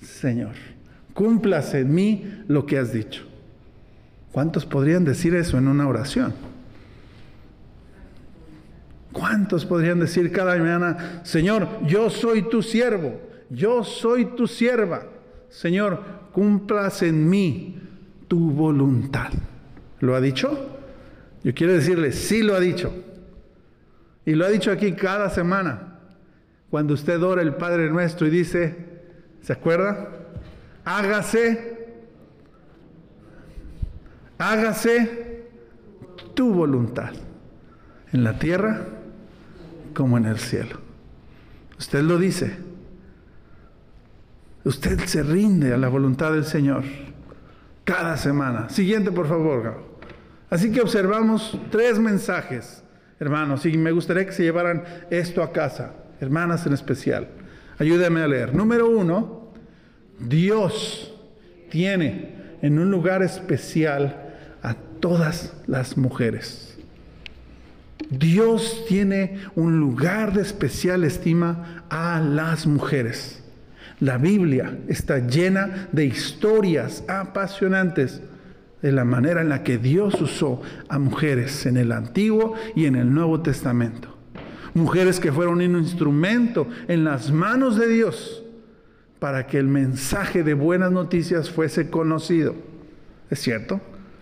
Señor. 0.00 0.73
Cúmplase 1.14 1.80
en 1.80 1.94
mí 1.94 2.42
lo 2.48 2.66
que 2.66 2.78
has 2.78 2.92
dicho. 2.92 3.24
¿Cuántos 4.32 4.66
podrían 4.66 5.04
decir 5.04 5.34
eso 5.36 5.56
en 5.56 5.68
una 5.68 5.86
oración? 5.86 6.34
¿Cuántos 9.12 9.64
podrían 9.64 10.00
decir 10.00 10.32
cada 10.32 10.56
mañana, 10.56 11.20
Señor, 11.22 11.68
yo 11.86 12.10
soy 12.10 12.42
tu 12.42 12.62
siervo, 12.62 13.20
yo 13.48 13.84
soy 13.84 14.24
tu 14.24 14.48
sierva? 14.48 15.06
Señor, 15.50 16.02
cumplas 16.32 17.00
en 17.02 17.28
mí 17.28 17.78
tu 18.26 18.50
voluntad. 18.50 19.30
¿Lo 20.00 20.16
ha 20.16 20.20
dicho? 20.20 20.80
Yo 21.44 21.54
quiero 21.54 21.74
decirle, 21.74 22.10
sí 22.10 22.42
lo 22.42 22.56
ha 22.56 22.60
dicho. 22.60 22.92
Y 24.26 24.34
lo 24.34 24.46
ha 24.46 24.48
dicho 24.48 24.72
aquí 24.72 24.94
cada 24.94 25.30
semana. 25.30 26.00
Cuando 26.70 26.94
usted 26.94 27.22
ora 27.22 27.40
el 27.40 27.54
Padre 27.54 27.88
Nuestro 27.90 28.26
y 28.26 28.30
dice, 28.30 28.74
¿se 29.42 29.52
acuerda? 29.52 30.23
Hágase, 30.84 31.86
hágase 34.38 35.44
tu 36.34 36.52
voluntad 36.52 37.12
en 38.12 38.24
la 38.24 38.38
tierra 38.38 38.82
como 39.94 40.18
en 40.18 40.26
el 40.26 40.38
cielo. 40.38 40.78
Usted 41.78 42.02
lo 42.02 42.18
dice. 42.18 42.56
Usted 44.64 44.98
se 45.00 45.22
rinde 45.22 45.74
a 45.74 45.76
la 45.76 45.88
voluntad 45.88 46.32
del 46.32 46.44
Señor 46.44 46.84
cada 47.84 48.16
semana. 48.16 48.68
Siguiente, 48.70 49.12
por 49.12 49.28
favor. 49.28 49.82
Así 50.48 50.72
que 50.72 50.80
observamos 50.80 51.58
tres 51.70 51.98
mensajes 51.98 52.84
hermanos, 53.24 53.64
y 53.66 53.76
me 53.76 53.92
gustaría 53.92 54.26
que 54.26 54.32
se 54.32 54.42
llevaran 54.42 54.84
esto 55.10 55.42
a 55.42 55.52
casa, 55.52 55.94
hermanas 56.20 56.66
en 56.66 56.72
especial. 56.72 57.28
Ayúdenme 57.78 58.20
a 58.20 58.28
leer. 58.28 58.54
Número 58.54 58.88
uno, 58.88 59.43
Dios 60.18 61.12
tiene 61.70 62.34
en 62.62 62.78
un 62.78 62.90
lugar 62.90 63.22
especial 63.22 64.34
a 64.62 64.74
todas 64.74 65.52
las 65.66 65.96
mujeres. 65.96 66.78
Dios 68.10 68.84
tiene 68.88 69.38
un 69.54 69.80
lugar 69.80 70.32
de 70.32 70.42
especial 70.42 71.04
estima 71.04 71.84
a 71.90 72.20
las 72.20 72.66
mujeres. 72.66 73.42
La 74.00 74.18
Biblia 74.18 74.78
está 74.88 75.18
llena 75.18 75.88
de 75.92 76.04
historias 76.04 77.04
apasionantes 77.08 78.22
de 78.82 78.92
la 78.92 79.04
manera 79.04 79.40
en 79.40 79.48
la 79.48 79.62
que 79.62 79.78
Dios 79.78 80.20
usó 80.20 80.60
a 80.88 80.98
mujeres 80.98 81.64
en 81.66 81.76
el 81.76 81.90
Antiguo 81.90 82.54
y 82.74 82.84
en 82.84 82.96
el 82.96 83.12
Nuevo 83.12 83.40
Testamento. 83.40 84.14
Mujeres 84.74 85.20
que 85.20 85.32
fueron 85.32 85.62
un 85.62 85.76
instrumento 85.76 86.66
en 86.88 87.04
las 87.04 87.32
manos 87.32 87.76
de 87.76 87.88
Dios 87.88 88.43
para 89.24 89.46
que 89.46 89.56
el 89.56 89.68
mensaje 89.68 90.42
de 90.42 90.52
buenas 90.52 90.92
noticias 90.92 91.48
fuese 91.48 91.88
conocido. 91.88 92.54
¿Es 93.30 93.40
cierto? 93.40 93.80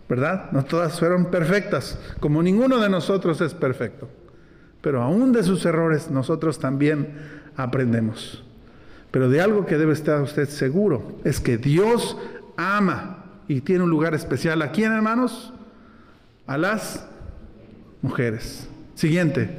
¿Verdad? 0.09 0.53
No 0.53 0.65
todas 0.65 0.97
fueron 1.01 1.25
perfectas, 1.25 1.99
como 2.21 2.41
ninguno 2.41 2.79
de 2.79 2.89
nosotros 2.89 3.41
es 3.41 3.53
perfecto. 3.53 4.09
pero 4.81 5.03
aún 5.03 5.33
de 5.33 5.43
sus 5.43 5.67
errores 5.67 6.09
nosotros 6.09 6.61
también 6.61 7.19
aprendemos. 7.57 8.45
Pero 9.11 9.29
de 9.29 9.41
algo 9.41 9.67
que 9.67 9.77
debe 9.77 9.93
estar 9.93 10.23
usted 10.23 10.49
seguro 10.49 11.19
es 11.25 11.41
que 11.41 11.59
Dios 11.59 12.17
ama 12.57 13.25
y 13.49 13.61
tiene 13.63 13.83
un 13.83 13.91
lugar 13.91 14.15
especial. 14.15 14.63
¿A 14.63 14.71
quién, 14.71 14.93
hermanos? 14.93 15.53
A 16.47 16.57
las 16.57 17.09
mujeres. 18.03 18.69
Siguiente. 18.95 19.59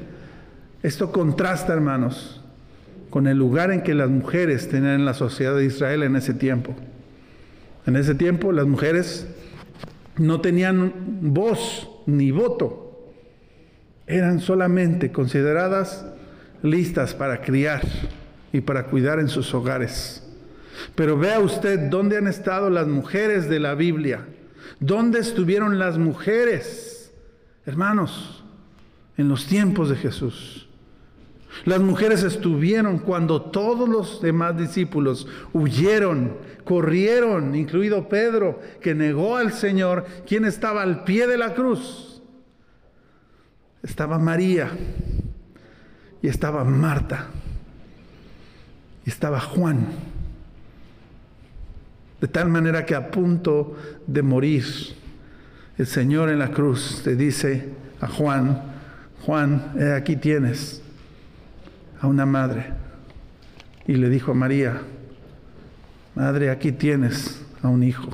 Esto 0.83 1.11
contrasta, 1.11 1.73
hermanos, 1.73 2.42
con 3.13 3.27
el 3.27 3.37
lugar 3.37 3.69
en 3.69 3.83
que 3.83 3.93
las 3.93 4.09
mujeres 4.09 4.69
tenían 4.69 4.95
en 4.95 5.05
la 5.05 5.13
sociedad 5.13 5.55
de 5.55 5.65
Israel 5.65 6.01
en 6.01 6.15
ese 6.15 6.33
tiempo. 6.33 6.75
En 7.85 7.95
ese 7.95 8.15
tiempo 8.15 8.51
las 8.51 8.65
mujeres 8.65 9.27
no 10.17 10.41
tenían 10.41 10.91
voz 11.21 11.87
ni 12.07 12.31
voto. 12.31 13.11
Eran 14.07 14.39
solamente 14.39 15.11
consideradas 15.11 16.07
listas 16.63 17.13
para 17.13 17.43
criar 17.43 17.83
y 18.51 18.61
para 18.61 18.87
cuidar 18.87 19.19
en 19.19 19.27
sus 19.27 19.53
hogares. 19.53 20.27
Pero 20.95 21.15
vea 21.15 21.39
usted 21.39 21.91
dónde 21.91 22.17
han 22.17 22.25
estado 22.25 22.71
las 22.71 22.87
mujeres 22.87 23.47
de 23.47 23.59
la 23.59 23.75
Biblia. 23.75 24.25
¿Dónde 24.79 25.19
estuvieron 25.19 25.77
las 25.77 25.99
mujeres? 25.99 27.13
Hermanos, 27.67 28.43
en 29.17 29.29
los 29.29 29.45
tiempos 29.45 29.89
de 29.89 29.97
Jesús. 29.97 30.67
Las 31.65 31.79
mujeres 31.79 32.23
estuvieron 32.23 32.99
cuando 32.99 33.41
todos 33.41 33.87
los 33.87 34.21
demás 34.21 34.57
discípulos 34.57 35.27
huyeron, 35.53 36.35
corrieron, 36.65 37.55
incluido 37.55 38.09
Pedro, 38.09 38.59
que 38.81 38.93
negó 38.93 39.37
al 39.37 39.53
Señor, 39.53 40.05
quien 40.27 40.43
estaba 40.43 40.81
al 40.81 41.05
pie 41.05 41.25
de 41.25 41.37
la 41.37 41.53
cruz. 41.53 42.21
Estaba 43.81 44.19
María 44.19 44.71
y 46.21 46.27
estaba 46.27 46.65
Marta 46.65 47.27
y 49.05 49.09
estaba 49.09 49.39
Juan. 49.39 49.87
De 52.19 52.27
tal 52.27 52.49
manera 52.49 52.85
que 52.85 52.95
a 52.95 53.09
punto 53.09 53.75
de 54.05 54.21
morir, 54.21 54.65
el 55.77 55.87
Señor 55.87 56.29
en 56.29 56.39
la 56.39 56.51
cruz 56.51 57.03
le 57.05 57.15
dice 57.15 57.69
a 58.01 58.07
Juan, 58.07 58.61
Juan, 59.25 59.73
aquí 59.95 60.17
tienes 60.17 60.82
a 62.03 62.07
una 62.07 62.25
madre. 62.25 62.73
Y 63.87 63.93
le 63.95 64.09
dijo 64.09 64.31
a 64.31 64.35
María, 64.35 64.81
Madre, 66.15 66.49
aquí 66.51 66.71
tienes 66.71 67.41
a 67.61 67.69
un 67.69 67.81
hijo. 67.81 68.09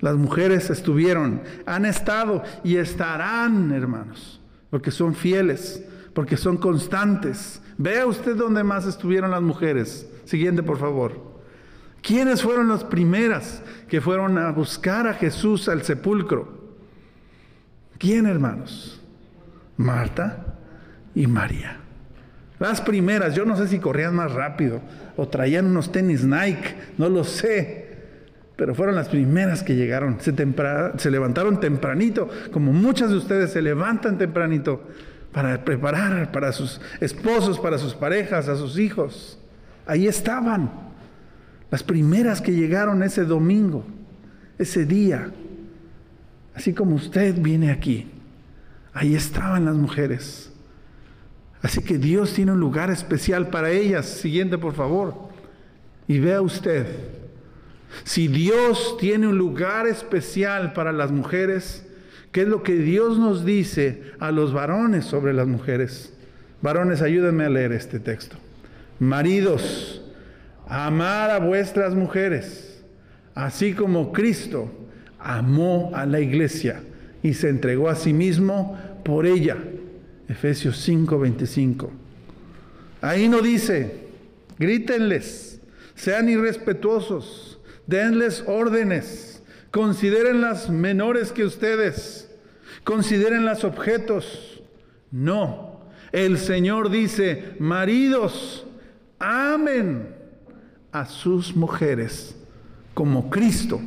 Las 0.00 0.16
mujeres 0.16 0.68
estuvieron, 0.68 1.40
han 1.64 1.86
estado 1.86 2.42
y 2.62 2.76
estarán, 2.76 3.70
hermanos, 3.72 4.40
porque 4.70 4.90
son 4.90 5.14
fieles, 5.14 5.82
porque 6.12 6.36
son 6.36 6.56
constantes. 6.58 7.62
Vea 7.78 8.06
usted 8.06 8.36
dónde 8.36 8.64
más 8.64 8.86
estuvieron 8.86 9.30
las 9.30 9.40
mujeres. 9.40 10.06
Siguiente, 10.24 10.62
por 10.62 10.78
favor. 10.78 11.34
¿Quiénes 12.02 12.42
fueron 12.42 12.68
las 12.68 12.84
primeras 12.84 13.62
que 13.88 14.00
fueron 14.00 14.36
a 14.36 14.50
buscar 14.50 15.06
a 15.06 15.14
Jesús 15.14 15.68
al 15.68 15.84
sepulcro? 15.84 16.74
¿Quién, 17.98 18.26
hermanos? 18.26 19.00
Marta 19.78 20.58
y 21.14 21.26
María. 21.26 21.83
Las 22.64 22.80
primeras, 22.80 23.34
yo 23.34 23.44
no 23.44 23.58
sé 23.58 23.68
si 23.68 23.78
corrían 23.78 24.14
más 24.14 24.32
rápido 24.32 24.80
o 25.18 25.28
traían 25.28 25.66
unos 25.66 25.92
tenis 25.92 26.24
Nike, 26.24 26.74
no 26.96 27.10
lo 27.10 27.22
sé, 27.22 27.88
pero 28.56 28.74
fueron 28.74 28.94
las 28.94 29.10
primeras 29.10 29.62
que 29.62 29.76
llegaron. 29.76 30.16
Se, 30.18 30.32
se 30.96 31.10
levantaron 31.10 31.60
tempranito, 31.60 32.26
como 32.52 32.72
muchas 32.72 33.10
de 33.10 33.16
ustedes 33.16 33.52
se 33.52 33.60
levantan 33.60 34.16
tempranito 34.16 34.80
para 35.30 35.62
preparar 35.62 36.32
para 36.32 36.52
sus 36.52 36.80
esposos, 37.02 37.60
para 37.60 37.76
sus 37.76 37.94
parejas, 37.94 38.48
a 38.48 38.56
sus 38.56 38.78
hijos. 38.78 39.38
Ahí 39.84 40.06
estaban, 40.06 40.70
las 41.70 41.82
primeras 41.82 42.40
que 42.40 42.52
llegaron 42.52 43.02
ese 43.02 43.26
domingo, 43.26 43.84
ese 44.58 44.86
día, 44.86 45.30
así 46.54 46.72
como 46.72 46.94
usted 46.94 47.38
viene 47.38 47.70
aquí. 47.70 48.10
Ahí 48.94 49.14
estaban 49.14 49.66
las 49.66 49.74
mujeres 49.74 50.53
Así 51.64 51.80
que 51.80 51.96
Dios 51.96 52.34
tiene 52.34 52.52
un 52.52 52.60
lugar 52.60 52.90
especial 52.90 53.48
para 53.48 53.70
ellas. 53.70 54.04
Siguiente, 54.04 54.58
por 54.58 54.74
favor. 54.74 55.14
Y 56.06 56.18
vea 56.18 56.42
usted, 56.42 56.84
si 58.04 58.28
Dios 58.28 58.98
tiene 59.00 59.28
un 59.28 59.38
lugar 59.38 59.86
especial 59.86 60.74
para 60.74 60.92
las 60.92 61.10
mujeres, 61.10 61.86
¿qué 62.32 62.42
es 62.42 62.48
lo 62.48 62.62
que 62.62 62.74
Dios 62.74 63.18
nos 63.18 63.46
dice 63.46 64.02
a 64.18 64.30
los 64.30 64.52
varones 64.52 65.06
sobre 65.06 65.32
las 65.32 65.46
mujeres? 65.46 66.12
Varones, 66.60 67.00
ayúdenme 67.00 67.46
a 67.46 67.48
leer 67.48 67.72
este 67.72 67.98
texto. 67.98 68.36
Maridos, 68.98 70.02
amar 70.68 71.30
a 71.30 71.38
vuestras 71.38 71.94
mujeres, 71.94 72.84
así 73.34 73.72
como 73.72 74.12
Cristo 74.12 74.70
amó 75.18 75.92
a 75.94 76.04
la 76.04 76.20
iglesia 76.20 76.82
y 77.22 77.32
se 77.32 77.48
entregó 77.48 77.88
a 77.88 77.94
sí 77.94 78.12
mismo 78.12 78.78
por 79.02 79.24
ella 79.24 79.56
Efesios 80.28 80.76
5:25. 80.78 81.90
Ahí 83.00 83.28
no 83.28 83.42
dice, 83.42 84.06
grítenles, 84.58 85.60
sean 85.94 86.28
irrespetuosos, 86.28 87.60
denles 87.86 88.44
órdenes, 88.46 89.42
consideren 89.70 90.40
las 90.40 90.70
menores 90.70 91.32
que 91.32 91.44
ustedes, 91.44 92.30
consideren 92.82 93.44
las 93.44 93.64
objetos. 93.64 94.62
No, 95.10 95.80
el 96.12 96.38
Señor 96.38 96.90
dice, 96.90 97.54
maridos, 97.58 98.66
amen 99.18 100.14
a 100.92 101.06
sus 101.06 101.54
mujeres 101.54 102.36
como 102.94 103.28
Cristo 103.28 103.80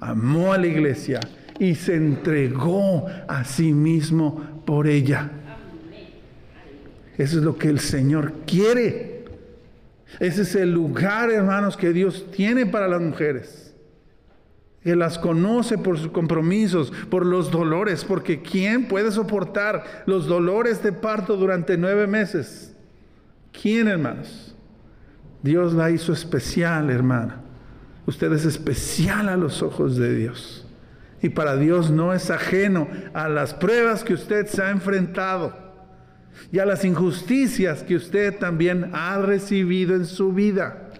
amó 0.00 0.52
a 0.52 0.58
la 0.58 0.68
iglesia 0.68 1.20
y 1.58 1.74
se 1.74 1.96
entregó 1.96 3.06
a 3.28 3.44
sí 3.44 3.72
mismo 3.72 4.62
por 4.64 4.86
ella. 4.86 5.30
Eso 7.18 7.38
es 7.38 7.44
lo 7.44 7.56
que 7.56 7.68
el 7.68 7.80
Señor 7.80 8.32
quiere. 8.46 9.24
Ese 10.20 10.42
es 10.42 10.54
el 10.54 10.72
lugar, 10.72 11.30
hermanos, 11.30 11.76
que 11.76 11.92
Dios 11.92 12.26
tiene 12.30 12.66
para 12.66 12.88
las 12.88 13.00
mujeres. 13.00 13.74
Que 14.82 14.94
las 14.94 15.18
conoce 15.18 15.78
por 15.78 15.98
sus 15.98 16.10
compromisos, 16.12 16.92
por 17.10 17.26
los 17.26 17.50
dolores, 17.50 18.04
porque 18.04 18.40
¿quién 18.42 18.86
puede 18.86 19.10
soportar 19.10 20.04
los 20.06 20.26
dolores 20.26 20.82
de 20.82 20.92
parto 20.92 21.36
durante 21.36 21.76
nueve 21.76 22.06
meses? 22.06 22.74
¿Quién, 23.60 23.88
hermanos? 23.88 24.54
Dios 25.42 25.72
la 25.72 25.90
hizo 25.90 26.12
especial, 26.12 26.90
hermana. 26.90 27.40
Usted 28.06 28.32
es 28.32 28.44
especial 28.44 29.28
a 29.28 29.36
los 29.36 29.62
ojos 29.62 29.96
de 29.96 30.14
Dios. 30.14 30.66
Y 31.20 31.30
para 31.30 31.56
Dios 31.56 31.90
no 31.90 32.12
es 32.12 32.30
ajeno 32.30 32.88
a 33.12 33.28
las 33.28 33.54
pruebas 33.54 34.04
que 34.04 34.14
usted 34.14 34.46
se 34.46 34.62
ha 34.62 34.70
enfrentado 34.70 35.65
y 36.52 36.58
a 36.58 36.66
las 36.66 36.84
injusticias 36.84 37.82
que 37.82 37.96
usted 37.96 38.38
también 38.38 38.90
ha 38.92 39.18
recibido 39.18 39.94
en 39.94 40.06
su 40.06 40.32
vida. 40.32 40.90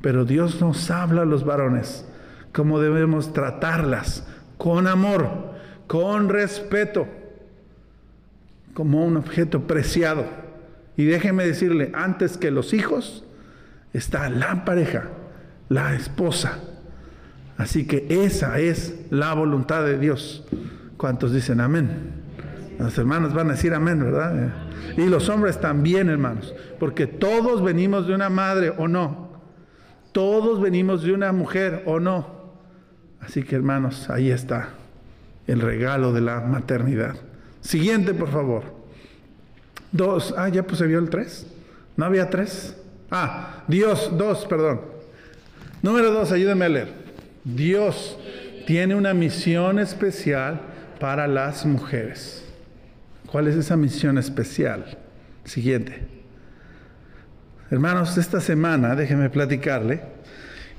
Pero 0.00 0.24
Dios 0.24 0.60
nos 0.60 0.90
habla 0.90 1.22
a 1.22 1.26
los 1.26 1.44
varones 1.44 2.04
cómo 2.52 2.80
debemos 2.80 3.32
tratarlas 3.32 4.26
con 4.56 4.86
amor, 4.86 5.54
con 5.86 6.28
respeto, 6.28 7.06
como 8.72 9.04
un 9.04 9.16
objeto 9.18 9.66
preciado. 9.66 10.24
Y 10.96 11.04
déjeme 11.04 11.46
decirle, 11.46 11.90
antes 11.94 12.38
que 12.38 12.50
los 12.50 12.72
hijos, 12.72 13.24
está 13.92 14.30
la 14.30 14.64
pareja, 14.64 15.08
la 15.68 15.94
esposa. 15.94 16.58
Así 17.58 17.86
que 17.86 18.06
esa 18.08 18.58
es 18.58 18.94
la 19.10 19.34
voluntad 19.34 19.84
de 19.84 19.98
Dios. 19.98 20.44
¿Cuántos 20.96 21.32
dicen 21.32 21.60
amén? 21.60 22.25
Los 22.78 22.96
hermanos 22.98 23.32
van 23.32 23.48
a 23.48 23.52
decir 23.52 23.72
amén, 23.72 24.00
¿verdad? 24.00 24.52
Y 24.96 25.06
los 25.06 25.28
hombres 25.28 25.60
también, 25.60 26.08
hermanos, 26.08 26.54
porque 26.78 27.06
todos 27.06 27.62
venimos 27.62 28.06
de 28.06 28.14
una 28.14 28.28
madre 28.28 28.72
o 28.76 28.86
no. 28.86 29.40
Todos 30.12 30.60
venimos 30.60 31.02
de 31.02 31.12
una 31.12 31.32
mujer 31.32 31.82
o 31.86 32.00
no. 32.00 32.36
Así 33.20 33.42
que, 33.42 33.56
hermanos, 33.56 34.08
ahí 34.10 34.30
está 34.30 34.70
el 35.46 35.60
regalo 35.60 36.12
de 36.12 36.20
la 36.20 36.40
maternidad. 36.40 37.16
Siguiente, 37.60 38.14
por 38.14 38.30
favor. 38.30 38.64
Dos. 39.92 40.34
Ah, 40.36 40.48
ya 40.48 40.62
pues 40.62 40.78
se 40.78 40.86
vio 40.86 40.98
el 40.98 41.10
tres. 41.10 41.46
¿No 41.96 42.04
había 42.04 42.30
tres? 42.30 42.76
Ah, 43.10 43.64
Dios, 43.68 44.10
dos, 44.16 44.46
perdón. 44.46 44.82
Número 45.82 46.10
dos, 46.10 46.32
ayúdame 46.32 46.64
a 46.64 46.68
leer. 46.68 46.92
Dios 47.44 48.18
tiene 48.66 48.94
una 48.94 49.14
misión 49.14 49.78
especial 49.78 50.60
para 50.98 51.26
las 51.26 51.64
mujeres. 51.64 52.45
¿Cuál 53.36 53.48
es 53.48 53.56
esa 53.56 53.76
misión 53.76 54.16
especial? 54.16 54.96
Siguiente. 55.44 56.00
Hermanos, 57.70 58.16
esta 58.16 58.40
semana, 58.40 58.96
déjenme 58.96 59.28
platicarle, 59.28 60.00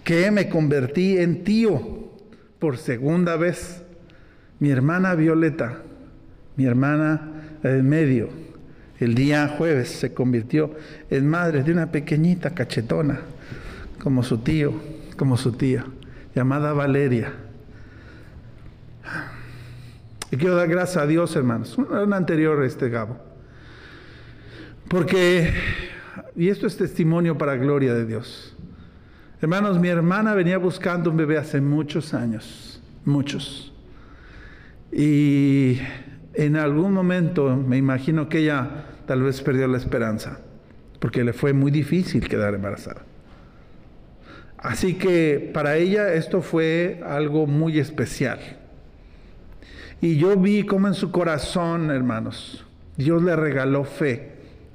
que 0.04 0.32
me 0.32 0.50
convertí 0.50 1.20
en 1.20 1.44
tío 1.44 2.10
por 2.58 2.78
segunda 2.78 3.36
vez. 3.36 3.84
Mi 4.58 4.72
hermana 4.72 5.14
Violeta 5.14 5.84
mi 6.56 6.66
hermana 6.66 7.30
en 7.62 7.88
medio, 7.88 8.30
el 9.00 9.14
día 9.14 9.54
jueves 9.56 9.90
se 9.90 10.16
convirtió 10.16 10.76
en 11.12 11.30
madre 11.30 11.62
de 11.62 11.72
una 11.72 11.92
pequeñita 11.92 12.56
cachetona, 12.56 13.20
como 14.02 14.24
su 14.24 14.40
tío, 14.40 14.74
como 15.16 15.38
su 15.38 15.52
tía, 15.52 15.86
llamada 16.34 16.74
Valeria. 16.74 17.34
Y 20.30 20.38
quiero 20.38 20.56
dar 20.56 20.68
gracias 20.68 20.98
a 20.98 21.08
Dios, 21.08 21.36
hermanos. 21.36 21.78
Un 21.78 22.14
anterior 22.14 22.62
este 22.64 22.90
Gabo. 22.90 23.18
Porque, 24.90 25.54
y 26.36 26.50
esto 26.50 26.68
es 26.68 26.78
testimonio 26.78 27.38
para 27.38 27.56
gloria 27.56 27.94
de 27.94 28.06
Dios. 28.06 28.56
Hermanos, 29.42 29.80
mi 29.80 29.88
hermana 29.88 30.34
venía 30.34 30.58
buscando 30.58 31.12
un 31.12 31.18
bebé 31.18 31.38
hace 31.38 31.62
muchos 31.62 32.14
años, 32.14 32.82
muchos. 33.06 33.74
Y 34.92 35.80
en 36.34 36.56
algún 36.56 36.94
momento 36.94 37.56
me 37.56 37.78
imagino 37.78 38.28
que 38.30 38.40
ella 38.40 38.86
tal 39.06 39.24
vez 39.24 39.42
perdió 39.42 39.68
la 39.68 39.78
esperanza, 39.78 40.40
porque 41.00 41.24
le 41.24 41.34
fue 41.34 41.54
muy 41.54 41.72
difícil 41.72 42.28
quedar 42.28 42.54
embarazada. 42.54 43.04
Así 44.58 44.96
que 44.96 45.52
para 45.54 45.78
ella 45.78 46.14
esto 46.14 46.42
fue 46.42 47.02
algo 47.06 47.48
muy 47.48 47.80
especial. 47.80 48.40
Y 50.00 50.18
yo 50.18 50.38
vi 50.38 50.64
cómo 50.64 50.88
en 50.88 50.94
su 50.94 51.12
corazón, 51.12 51.90
hermanos, 51.90 52.66
Dios 52.98 53.24
le 53.24 53.36
regaló 53.36 53.84
fe 53.84 54.32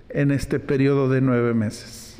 en 0.08 0.30
este 0.30 0.58
periodo 0.58 1.08
de 1.08 1.20
nueve 1.20 1.54
meses. 1.54 2.16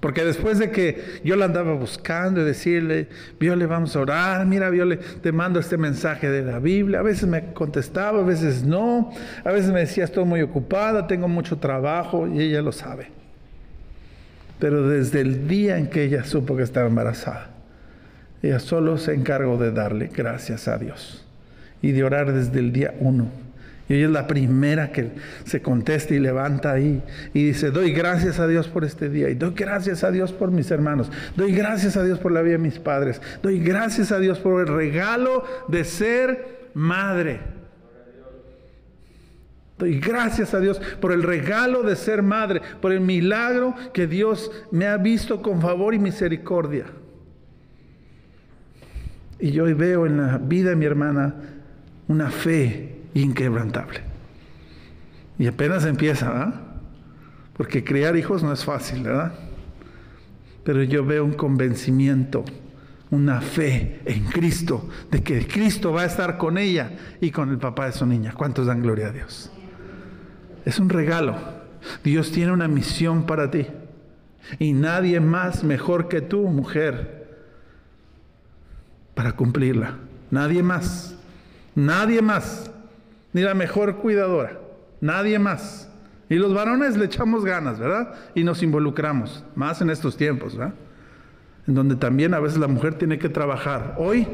Porque 0.00 0.24
después 0.24 0.58
de 0.58 0.70
que 0.70 1.20
yo 1.24 1.34
la 1.36 1.46
andaba 1.46 1.72
buscando 1.74 2.42
y 2.42 2.44
decirle, 2.44 3.08
Viole, 3.40 3.64
vamos 3.64 3.96
a 3.96 4.00
orar, 4.00 4.46
mira, 4.46 4.68
Viole, 4.68 4.98
te 4.98 5.32
mando 5.32 5.58
este 5.60 5.78
mensaje 5.78 6.28
de 6.28 6.42
la 6.42 6.58
Biblia. 6.58 6.98
A 6.98 7.02
veces 7.02 7.26
me 7.26 7.52
contestaba, 7.54 8.20
a 8.20 8.24
veces 8.24 8.64
no. 8.64 9.12
A 9.44 9.52
veces 9.52 9.72
me 9.72 9.80
decía, 9.80 10.04
estoy 10.04 10.26
muy 10.26 10.42
ocupada, 10.42 11.06
tengo 11.06 11.26
mucho 11.26 11.56
trabajo 11.56 12.28
y 12.28 12.40
ella 12.42 12.60
lo 12.60 12.72
sabe. 12.72 13.12
Pero 14.58 14.86
desde 14.86 15.20
el 15.22 15.48
día 15.48 15.78
en 15.78 15.88
que 15.88 16.04
ella 16.04 16.24
supo 16.24 16.54
que 16.54 16.64
estaba 16.64 16.86
embarazada, 16.86 17.50
ella 18.42 18.58
solo 18.58 18.98
se 18.98 19.14
encargó 19.14 19.56
de 19.56 19.72
darle 19.72 20.10
gracias 20.14 20.68
a 20.68 20.76
Dios 20.76 21.23
y 21.84 21.92
de 21.92 22.02
orar 22.02 22.32
desde 22.32 22.58
el 22.58 22.72
día 22.72 22.94
uno 23.00 23.44
y 23.88 23.94
ella 23.94 24.06
es 24.06 24.12
la 24.12 24.26
primera 24.26 24.92
que 24.92 25.10
se 25.44 25.60
contesta 25.60 26.14
y 26.14 26.18
levanta 26.18 26.72
ahí 26.72 27.02
y 27.34 27.48
dice, 27.48 27.70
doy 27.70 27.92
gracias 27.92 28.40
a 28.40 28.46
Dios 28.46 28.66
por 28.66 28.82
este 28.84 29.10
día 29.10 29.28
y 29.28 29.34
doy 29.34 29.52
gracias 29.54 30.04
a 30.04 30.10
Dios 30.10 30.32
por 30.32 30.50
mis 30.50 30.70
hermanos, 30.70 31.10
doy 31.36 31.52
gracias 31.52 31.96
a 31.98 32.02
Dios 32.02 32.18
por 32.18 32.32
la 32.32 32.40
vida 32.40 32.52
de 32.52 32.58
mis 32.58 32.78
padres, 32.78 33.20
doy 33.42 33.58
gracias 33.58 34.10
a 34.10 34.18
Dios 34.18 34.38
por 34.38 34.62
el 34.62 34.74
regalo 34.74 35.44
de 35.68 35.84
ser 35.84 36.70
madre. 36.74 37.40
Doy 39.76 39.98
gracias 39.98 40.54
a 40.54 40.60
Dios 40.60 40.80
por 41.00 41.10
el 41.10 41.24
regalo 41.24 41.82
de 41.82 41.96
ser 41.96 42.22
madre, 42.22 42.62
por 42.80 42.92
el 42.92 43.00
milagro 43.00 43.74
que 43.92 44.06
Dios 44.06 44.52
me 44.70 44.86
ha 44.86 44.96
visto 44.96 45.42
con 45.42 45.60
favor 45.60 45.94
y 45.94 45.98
misericordia. 45.98 46.84
Y 49.40 49.50
yo 49.50 49.64
hoy 49.64 49.74
veo 49.74 50.06
en 50.06 50.16
la 50.16 50.38
vida 50.38 50.70
de 50.70 50.76
mi 50.76 50.84
hermana 50.84 51.34
una 52.08 52.30
fe 52.30 53.02
inquebrantable. 53.14 54.00
Y 55.38 55.46
apenas 55.46 55.84
empieza, 55.84 56.30
¿verdad? 56.30 56.54
Porque 57.56 57.84
criar 57.84 58.16
hijos 58.16 58.42
no 58.42 58.52
es 58.52 58.64
fácil, 58.64 59.02
¿verdad? 59.02 59.32
Pero 60.64 60.82
yo 60.82 61.04
veo 61.04 61.24
un 61.24 61.34
convencimiento, 61.34 62.44
una 63.10 63.40
fe 63.40 64.00
en 64.04 64.24
Cristo, 64.24 64.88
de 65.10 65.22
que 65.22 65.46
Cristo 65.46 65.92
va 65.92 66.02
a 66.02 66.06
estar 66.06 66.38
con 66.38 66.58
ella 66.58 66.92
y 67.20 67.30
con 67.30 67.50
el 67.50 67.58
papá 67.58 67.86
de 67.86 67.92
su 67.92 68.06
niña. 68.06 68.32
¿Cuántos 68.32 68.66
dan 68.66 68.82
gloria 68.82 69.08
a 69.08 69.12
Dios? 69.12 69.50
Es 70.64 70.78
un 70.78 70.88
regalo. 70.88 71.36
Dios 72.02 72.32
tiene 72.32 72.52
una 72.52 72.68
misión 72.68 73.26
para 73.26 73.50
ti. 73.50 73.66
Y 74.58 74.72
nadie 74.72 75.20
más 75.20 75.64
mejor 75.64 76.08
que 76.08 76.20
tú, 76.20 76.48
mujer, 76.48 77.24
para 79.14 79.32
cumplirla. 79.32 79.98
Nadie 80.30 80.62
más. 80.62 81.13
Nadie 81.74 82.22
más 82.22 82.70
ni 83.34 83.42
la 83.42 83.54
mejor 83.54 83.96
cuidadora, 83.96 84.58
nadie 85.00 85.38
más. 85.38 85.90
Y 86.30 86.36
los 86.36 86.54
varones 86.54 86.96
le 86.96 87.04
echamos 87.04 87.44
ganas, 87.44 87.78
¿verdad? 87.78 88.14
Y 88.34 88.44
nos 88.44 88.62
involucramos, 88.62 89.44
más 89.54 89.82
en 89.82 89.90
estos 89.90 90.16
tiempos, 90.16 90.56
¿verdad? 90.56 90.74
En 91.66 91.74
donde 91.74 91.96
también 91.96 92.32
a 92.32 92.40
veces 92.40 92.58
la 92.58 92.68
mujer 92.68 92.94
tiene 92.94 93.18
que 93.18 93.28
trabajar. 93.28 93.96
Hoy 93.98 94.26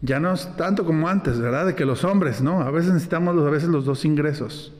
ya 0.00 0.18
no 0.18 0.32
es 0.32 0.54
tanto 0.56 0.84
como 0.84 1.08
antes, 1.08 1.38
¿verdad? 1.38 1.66
De 1.66 1.74
que 1.74 1.84
los 1.84 2.04
hombres, 2.04 2.40
¿no? 2.40 2.62
A 2.62 2.70
veces 2.70 2.92
necesitamos 2.92 3.36
a 3.46 3.50
veces 3.50 3.68
los 3.68 3.84
dos 3.84 4.04
ingresos. 4.04 4.72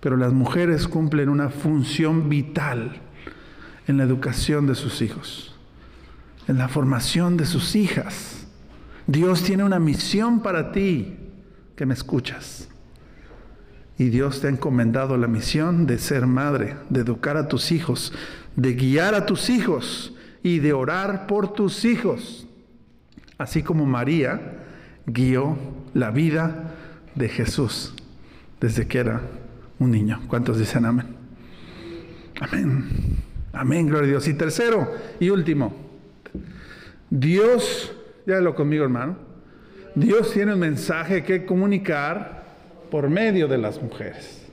Pero 0.00 0.16
las 0.16 0.32
mujeres 0.32 0.86
cumplen 0.86 1.28
una 1.28 1.48
función 1.48 2.28
vital 2.28 3.00
en 3.86 3.96
la 3.96 4.04
educación 4.04 4.66
de 4.66 4.74
sus 4.74 5.00
hijos, 5.02 5.54
en 6.46 6.58
la 6.58 6.68
formación 6.68 7.36
de 7.36 7.46
sus 7.46 7.74
hijas. 7.74 8.47
Dios 9.08 9.42
tiene 9.42 9.64
una 9.64 9.78
misión 9.78 10.42
para 10.42 10.70
ti 10.70 11.16
que 11.74 11.86
me 11.86 11.94
escuchas. 11.94 12.68
Y 13.96 14.10
Dios 14.10 14.42
te 14.42 14.46
ha 14.46 14.50
encomendado 14.50 15.16
la 15.16 15.26
misión 15.26 15.86
de 15.86 15.98
ser 15.98 16.26
madre, 16.26 16.76
de 16.90 17.00
educar 17.00 17.38
a 17.38 17.48
tus 17.48 17.72
hijos, 17.72 18.12
de 18.54 18.74
guiar 18.74 19.14
a 19.14 19.24
tus 19.24 19.48
hijos 19.48 20.14
y 20.42 20.58
de 20.58 20.74
orar 20.74 21.26
por 21.26 21.54
tus 21.54 21.86
hijos. 21.86 22.46
Así 23.38 23.62
como 23.62 23.86
María 23.86 24.66
guió 25.06 25.56
la 25.94 26.10
vida 26.10 26.74
de 27.14 27.30
Jesús 27.30 27.94
desde 28.60 28.86
que 28.86 28.98
era 28.98 29.22
un 29.78 29.90
niño. 29.90 30.20
¿Cuántos 30.28 30.58
dicen 30.58 30.84
amén? 30.84 31.06
Amén. 32.40 33.16
Amén, 33.54 33.86
gloria 33.86 34.04
a 34.04 34.10
Dios. 34.10 34.28
Y 34.28 34.34
tercero 34.34 34.86
y 35.18 35.30
último, 35.30 35.74
Dios, 37.08 37.94
ya 38.28 38.40
lo 38.42 38.54
conmigo 38.54 38.84
hermano, 38.84 39.16
Dios 39.94 40.32
tiene 40.32 40.52
un 40.52 40.60
mensaje 40.60 41.24
que 41.24 41.46
comunicar 41.46 42.44
por 42.90 43.08
medio 43.08 43.48
de 43.48 43.56
las 43.56 43.80
mujeres. 43.82 44.46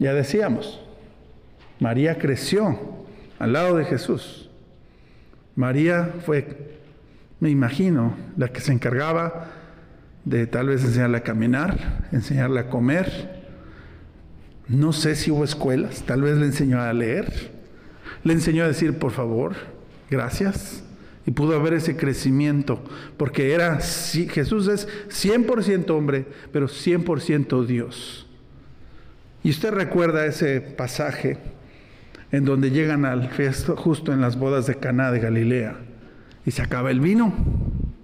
Ya 0.00 0.12
decíamos, 0.12 0.80
María 1.78 2.18
creció 2.18 2.78
al 3.38 3.52
lado 3.52 3.76
de 3.76 3.84
Jesús. 3.84 4.50
María 5.54 6.14
fue, 6.26 6.78
me 7.38 7.48
imagino, 7.48 8.16
la 8.36 8.48
que 8.48 8.60
se 8.60 8.72
encargaba 8.72 9.46
de 10.24 10.48
tal 10.48 10.66
vez 10.66 10.82
enseñarle 10.84 11.18
a 11.18 11.22
caminar, 11.22 12.08
enseñarle 12.10 12.58
a 12.58 12.68
comer. 12.68 13.40
No 14.66 14.92
sé 14.92 15.14
si 15.14 15.30
hubo 15.30 15.44
escuelas, 15.44 16.02
tal 16.02 16.22
vez 16.22 16.36
le 16.38 16.46
enseñó 16.46 16.80
a 16.80 16.92
leer, 16.92 17.52
le 18.24 18.32
enseñó 18.32 18.64
a 18.64 18.68
decir 18.68 18.98
por 18.98 19.12
favor, 19.12 19.54
gracias, 20.10 20.82
y 21.26 21.30
pudo 21.30 21.54
haber 21.54 21.74
ese 21.74 21.96
crecimiento, 21.96 22.82
porque 23.16 23.52
era, 23.52 23.78
Jesús 23.80 24.68
es 24.68 24.88
100% 25.08 25.90
hombre, 25.90 26.26
pero 26.52 26.66
100% 26.66 27.64
Dios. 27.64 28.26
Y 29.44 29.50
usted 29.50 29.72
recuerda 29.72 30.26
ese 30.26 30.60
pasaje 30.60 31.38
en 32.30 32.44
donde 32.44 32.70
llegan 32.70 33.04
al 33.04 33.28
festo 33.28 33.76
justo 33.76 34.12
en 34.12 34.20
las 34.20 34.38
bodas 34.38 34.66
de 34.66 34.76
Caná 34.76 35.12
de 35.12 35.20
Galilea 35.20 35.76
y 36.46 36.50
se 36.50 36.62
acaba 36.62 36.90
el 36.90 37.00
vino. 37.00 37.32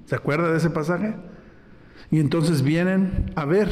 ¿Se 0.07 0.15
acuerda 0.15 0.51
de 0.51 0.59
ese 0.59 0.71
pasaje? 0.71 1.15
Y 2.11 2.21
entonces 2.21 2.63
vienen 2.63 3.33
a 3.35 3.45
ver 3.45 3.69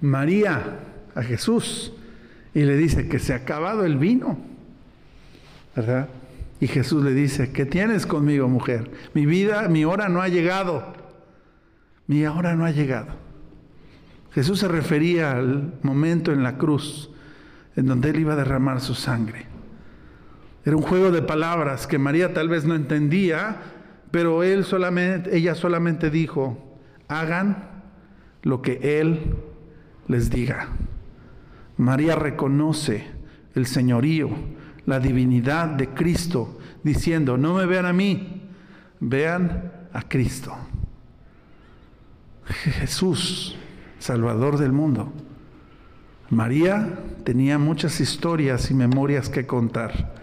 María 0.00 0.80
a 1.14 1.22
Jesús 1.22 1.92
y 2.54 2.62
le 2.62 2.76
dice 2.76 3.08
que 3.08 3.18
se 3.18 3.32
ha 3.32 3.36
acabado 3.36 3.84
el 3.84 3.96
vino. 3.98 4.38
¿Verdad? 5.74 6.08
Y 6.62 6.68
Jesús 6.68 7.02
le 7.02 7.12
dice, 7.12 7.50
¿qué 7.50 7.66
tienes 7.66 8.06
conmigo, 8.06 8.46
mujer? 8.46 8.88
Mi 9.14 9.26
vida, 9.26 9.66
mi 9.66 9.84
hora 9.84 10.08
no 10.08 10.22
ha 10.22 10.28
llegado. 10.28 10.92
Mi 12.06 12.24
hora 12.24 12.54
no 12.54 12.64
ha 12.64 12.70
llegado. 12.70 13.16
Jesús 14.30 14.60
se 14.60 14.68
refería 14.68 15.32
al 15.32 15.74
momento 15.82 16.30
en 16.30 16.44
la 16.44 16.58
cruz 16.58 17.10
en 17.74 17.86
donde 17.86 18.10
él 18.10 18.20
iba 18.20 18.34
a 18.34 18.36
derramar 18.36 18.80
su 18.80 18.94
sangre. 18.94 19.46
Era 20.64 20.76
un 20.76 20.84
juego 20.84 21.10
de 21.10 21.22
palabras 21.22 21.88
que 21.88 21.98
María 21.98 22.32
tal 22.32 22.48
vez 22.48 22.64
no 22.64 22.76
entendía, 22.76 23.56
pero 24.12 24.44
él 24.44 24.64
solamente, 24.64 25.36
ella 25.36 25.56
solamente 25.56 26.10
dijo, 26.10 26.78
hagan 27.08 27.82
lo 28.44 28.62
que 28.62 29.00
él 29.00 29.34
les 30.06 30.30
diga. 30.30 30.68
María 31.76 32.14
reconoce 32.14 33.04
el 33.56 33.66
señorío 33.66 34.30
la 34.86 35.00
divinidad 35.00 35.68
de 35.68 35.88
Cristo, 35.88 36.58
diciendo, 36.82 37.36
no 37.36 37.54
me 37.54 37.66
vean 37.66 37.86
a 37.86 37.92
mí, 37.92 38.42
vean 39.00 39.72
a 39.92 40.02
Cristo. 40.02 40.56
Jesús, 42.44 43.56
Salvador 43.98 44.58
del 44.58 44.72
mundo. 44.72 45.12
María 46.30 46.98
tenía 47.24 47.58
muchas 47.58 48.00
historias 48.00 48.70
y 48.70 48.74
memorias 48.74 49.28
que 49.28 49.46
contar. 49.46 50.14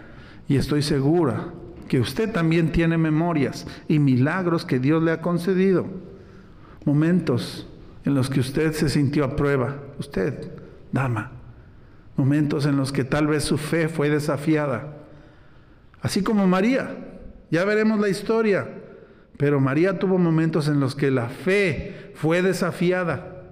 Y 0.48 0.56
estoy 0.56 0.82
segura 0.82 1.52
que 1.88 2.00
usted 2.00 2.32
también 2.32 2.72
tiene 2.72 2.98
memorias 2.98 3.66
y 3.88 3.98
milagros 3.98 4.64
que 4.64 4.78
Dios 4.78 5.02
le 5.02 5.12
ha 5.12 5.20
concedido. 5.20 5.86
Momentos 6.84 7.68
en 8.04 8.14
los 8.14 8.28
que 8.28 8.40
usted 8.40 8.72
se 8.72 8.88
sintió 8.88 9.24
a 9.24 9.36
prueba, 9.36 9.76
usted, 9.98 10.52
dama, 10.92 11.32
momentos 12.20 12.66
en 12.66 12.76
los 12.76 12.92
que 12.92 13.04
tal 13.04 13.26
vez 13.26 13.44
su 13.44 13.56
fe 13.56 13.88
fue 13.88 14.10
desafiada, 14.10 14.98
así 16.02 16.22
como 16.22 16.46
María, 16.46 16.96
ya 17.50 17.64
veremos 17.64 17.98
la 17.98 18.10
historia, 18.10 18.68
pero 19.38 19.58
María 19.58 19.98
tuvo 19.98 20.18
momentos 20.18 20.68
en 20.68 20.80
los 20.80 20.94
que 20.94 21.10
la 21.10 21.30
fe 21.30 22.12
fue 22.14 22.42
desafiada, 22.42 23.46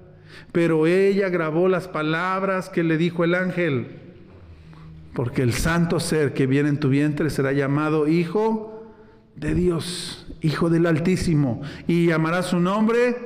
pero 0.53 0.87
ella 0.87 1.31
grabó 1.31 1.67
las 1.69 1.89
palabras 1.89 2.69
que 2.69 2.83
le 2.83 2.99
dijo 2.99 3.25
el 3.25 3.35
ángel, 3.35 3.89
porque 5.15 5.43
el 5.43 5.55
santo 5.55 5.99
ser 5.99 6.35
que 6.35 6.47
viene 6.47 6.69
en 6.69 6.79
tu 6.79 6.91
vientre 6.91 7.31
será 7.31 7.53
llamado 7.53 8.07
Hijo 8.07 8.93
de 9.35 9.55
Dios, 9.55 10.27
Hijo 10.43 10.69
del 10.69 10.85
Altísimo, 10.85 11.63
y 11.87 12.07
llamará 12.07 12.43
su 12.43 12.61
nombre 12.61 13.17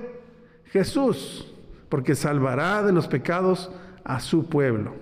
Jesús, 0.66 1.52
porque 1.88 2.14
salvará 2.14 2.85
de 2.85 2.92
los 2.92 3.09
pecados 3.09 3.72
a 4.05 4.20
su 4.20 4.48
pueblo. 4.48 4.94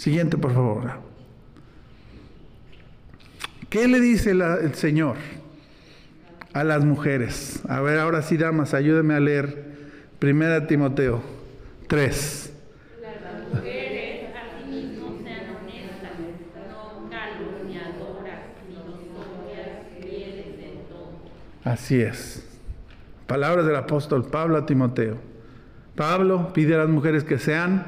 Siguiente, 0.00 0.38
por 0.38 0.54
favor. 0.54 0.92
¿Qué 3.68 3.86
le 3.86 4.00
dice 4.00 4.30
el 4.30 4.74
Señor 4.74 5.16
a 6.54 6.64
las 6.64 6.86
mujeres? 6.86 7.60
A 7.68 7.82
ver, 7.82 7.98
ahora 7.98 8.22
sí, 8.22 8.38
damas, 8.38 8.72
ayúdenme 8.72 9.12
a 9.12 9.20
leer 9.20 9.62
Primera 10.18 10.66
Timoteo 10.66 11.20
3. 11.86 12.52
Las 13.02 13.54
mujeres 13.54 14.30
asimismo 14.34 15.18
sean 15.22 15.54
honestas, 15.54 16.12
no 16.70 17.10
calumniadoras, 17.10 18.40
ni 18.70 20.02
fieles 20.02 20.46
en 20.60 20.88
todo. 20.88 21.10
Así 21.62 22.00
es. 22.00 22.48
Palabras 23.26 23.66
del 23.66 23.76
apóstol 23.76 24.24
Pablo 24.24 24.56
a 24.56 24.64
Timoteo. 24.64 25.18
Pablo 25.94 26.54
pide 26.54 26.74
a 26.76 26.78
las 26.78 26.88
mujeres 26.88 27.22
que 27.22 27.38
sean 27.38 27.84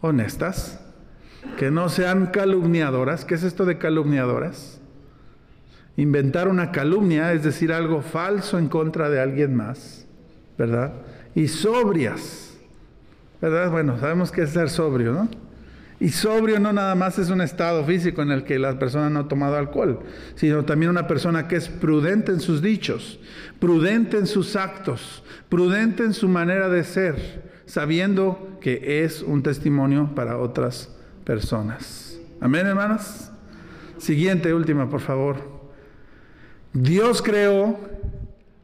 honestas, 0.00 0.78
que 1.56 1.70
no 1.70 1.88
sean 1.88 2.26
calumniadoras. 2.26 3.24
¿Qué 3.24 3.34
es 3.34 3.42
esto 3.42 3.64
de 3.64 3.78
calumniadoras? 3.78 4.80
Inventar 5.96 6.48
una 6.48 6.72
calumnia 6.72 7.32
es 7.32 7.42
decir 7.42 7.72
algo 7.72 8.02
falso 8.02 8.58
en 8.58 8.68
contra 8.68 9.10
de 9.10 9.20
alguien 9.20 9.54
más, 9.54 10.06
¿verdad? 10.56 10.94
Y 11.34 11.48
sobrias, 11.48 12.54
¿verdad? 13.40 13.70
Bueno, 13.70 13.98
sabemos 13.98 14.32
que 14.32 14.42
es 14.42 14.50
ser 14.50 14.70
sobrio, 14.70 15.12
¿no? 15.12 15.28
Y 16.00 16.08
sobrio 16.08 16.58
no 16.58 16.72
nada 16.72 16.96
más 16.96 17.18
es 17.18 17.30
un 17.30 17.40
estado 17.40 17.84
físico 17.84 18.22
en 18.22 18.32
el 18.32 18.42
que 18.42 18.58
la 18.58 18.76
persona 18.76 19.08
no 19.08 19.20
ha 19.20 19.28
tomado 19.28 19.56
alcohol, 19.56 20.00
sino 20.34 20.64
también 20.64 20.90
una 20.90 21.06
persona 21.06 21.46
que 21.46 21.56
es 21.56 21.68
prudente 21.68 22.32
en 22.32 22.40
sus 22.40 22.60
dichos, 22.60 23.20
prudente 23.60 24.18
en 24.18 24.26
sus 24.26 24.56
actos, 24.56 25.22
prudente 25.48 26.02
en 26.02 26.12
su 26.12 26.28
manera 26.28 26.68
de 26.68 26.82
ser, 26.82 27.52
sabiendo 27.66 28.58
que 28.60 29.04
es 29.04 29.22
un 29.22 29.44
testimonio 29.44 30.10
para 30.14 30.38
otras 30.38 30.86
personas. 30.86 31.01
Amén, 32.40 32.66
hermanas. 32.66 33.32
Siguiente, 33.98 34.52
última, 34.52 34.88
por 34.88 35.00
favor. 35.00 35.36
Dios 36.72 37.22
creó 37.22 37.78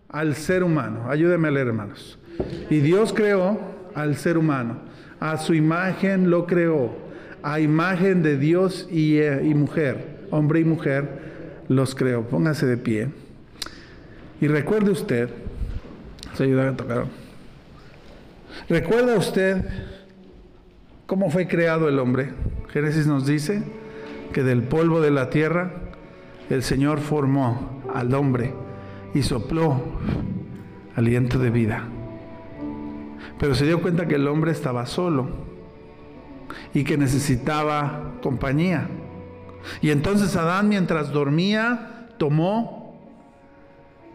al 0.08 0.34
ser 0.34 0.64
humano. 0.64 1.10
Ayúdenme 1.10 1.48
a 1.48 1.50
leer, 1.50 1.68
hermanos. 1.68 2.18
Y 2.70 2.78
Dios 2.78 3.12
creó 3.12 3.60
al 3.94 4.16
ser 4.16 4.38
humano. 4.38 4.78
A 5.20 5.36
su 5.36 5.54
imagen 5.54 6.30
lo 6.30 6.46
creó 6.46 7.08
a 7.42 7.60
imagen 7.60 8.22
de 8.22 8.36
Dios 8.36 8.88
eh, 8.90 9.42
y, 9.44 9.54
mujer, 9.54 10.26
hombre 10.30 10.60
y 10.60 10.64
mujer, 10.64 11.08
los 11.68 11.94
creó. 11.94 12.22
Póngase 12.22 12.66
de 12.66 12.76
pie. 12.76 13.08
Y 14.40 14.48
recuerde 14.48 14.90
usted, 14.90 15.30
se 16.34 16.44
ayuda 16.44 16.70
a 16.70 16.76
tocar. 16.76 17.06
¿Recuerda 18.68 19.16
usted 19.16 19.64
cómo 21.08 21.30
fue 21.30 21.48
creado 21.48 21.88
el 21.88 21.98
hombre? 21.98 22.34
Génesis 22.68 23.06
nos 23.06 23.26
dice 23.26 23.62
que 24.34 24.42
del 24.42 24.62
polvo 24.62 25.00
de 25.00 25.10
la 25.10 25.30
tierra 25.30 25.72
el 26.50 26.62
Señor 26.62 27.00
formó 27.00 27.80
al 27.94 28.14
hombre 28.14 28.52
y 29.14 29.22
sopló 29.22 29.80
aliento 30.94 31.38
de 31.38 31.48
vida. 31.48 31.84
Pero 33.38 33.54
se 33.54 33.64
dio 33.64 33.80
cuenta 33.80 34.06
que 34.06 34.16
el 34.16 34.28
hombre 34.28 34.52
estaba 34.52 34.84
solo 34.84 35.30
y 36.74 36.84
que 36.84 36.98
necesitaba 36.98 38.12
compañía. 38.22 38.86
Y 39.80 39.90
entonces 39.90 40.36
Adán 40.36 40.68
mientras 40.68 41.10
dormía 41.10 42.10
tomó 42.18 43.00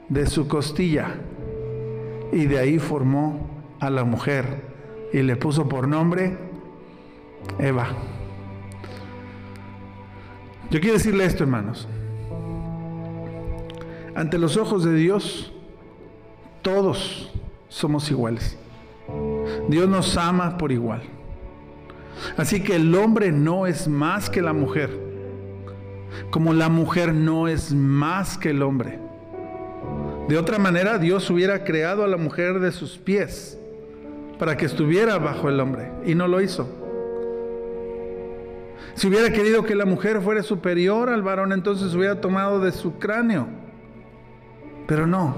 de 0.10 0.28
su 0.28 0.48
costilla 0.48 1.16
y 2.32 2.46
de 2.46 2.60
ahí 2.60 2.78
formó 2.78 3.50
a 3.80 3.90
la 3.90 4.04
mujer 4.04 4.62
y 5.12 5.24
le 5.24 5.36
puso 5.36 5.68
por 5.68 5.88
nombre 5.88 6.53
Eva. 7.60 7.88
Yo 10.70 10.80
quiero 10.80 10.96
decirle 10.98 11.26
esto, 11.26 11.44
hermanos. 11.44 11.88
Ante 14.16 14.38
los 14.38 14.58
ojos 14.58 14.84
de 14.84 14.94
Dios, 14.96 15.52
todos 16.62 17.32
somos 17.70 18.10
iguales. 18.10 18.58
Dios 19.68 19.88
nos 19.90 20.18
ama 20.18 20.58
por 20.58 20.72
igual. 20.72 21.02
Así 22.38 22.64
que 22.64 22.76
el 22.76 22.94
hombre 22.96 23.32
no 23.32 23.68
es 23.68 23.88
más 23.88 24.30
que 24.30 24.42
la 24.42 24.54
mujer, 24.54 24.90
como 26.32 26.54
la 26.54 26.70
mujer 26.70 27.14
no 27.14 27.48
es 27.48 27.74
más 27.74 28.38
que 28.38 28.52
el 28.52 28.62
hombre. 28.62 29.00
De 30.28 30.38
otra 30.38 30.58
manera, 30.58 31.00
Dios 31.00 31.30
hubiera 31.30 31.64
creado 31.64 32.04
a 32.04 32.08
la 32.08 32.18
mujer 32.18 32.60
de 32.60 32.72
sus 32.72 32.98
pies 32.98 33.60
para 34.40 34.58
que 34.58 34.66
estuviera 34.66 35.18
bajo 35.18 35.50
el 35.50 35.60
hombre 35.60 35.92
y 36.06 36.16
no 36.16 36.28
lo 36.28 36.42
hizo. 36.42 36.83
Si 38.96 39.08
hubiera 39.08 39.32
querido 39.32 39.64
que 39.64 39.76
la 39.76 39.86
mujer 39.86 40.22
fuera 40.22 40.44
superior 40.44 41.10
al 41.10 41.24
varón, 41.24 41.52
entonces 41.52 41.94
hubiera 41.96 42.22
tomado 42.22 42.60
de 42.60 42.72
su 42.72 43.00
cráneo. 43.00 43.48
Pero 44.88 45.08
no. 45.08 45.36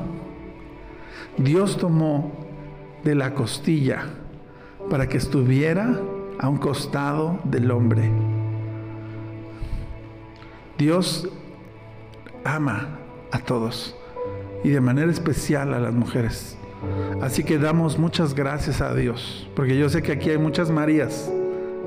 Dios 1.37 1.77
tomó 1.77 2.31
de 3.03 3.15
la 3.15 3.33
costilla 3.33 4.05
para 4.89 5.07
que 5.07 5.17
estuviera 5.17 5.99
a 6.39 6.49
un 6.49 6.57
costado 6.57 7.39
del 7.43 7.71
hombre. 7.71 8.11
Dios 10.77 11.29
ama 12.43 12.99
a 13.31 13.39
todos 13.39 13.95
y 14.63 14.69
de 14.69 14.81
manera 14.81 15.11
especial 15.11 15.73
a 15.73 15.79
las 15.79 15.93
mujeres. 15.93 16.57
Así 17.21 17.43
que 17.43 17.57
damos 17.57 17.97
muchas 17.97 18.33
gracias 18.33 18.81
a 18.81 18.93
Dios, 18.93 19.49
porque 19.55 19.77
yo 19.77 19.89
sé 19.89 20.01
que 20.01 20.11
aquí 20.11 20.29
hay 20.29 20.37
muchas 20.37 20.69
Marías, 20.69 21.31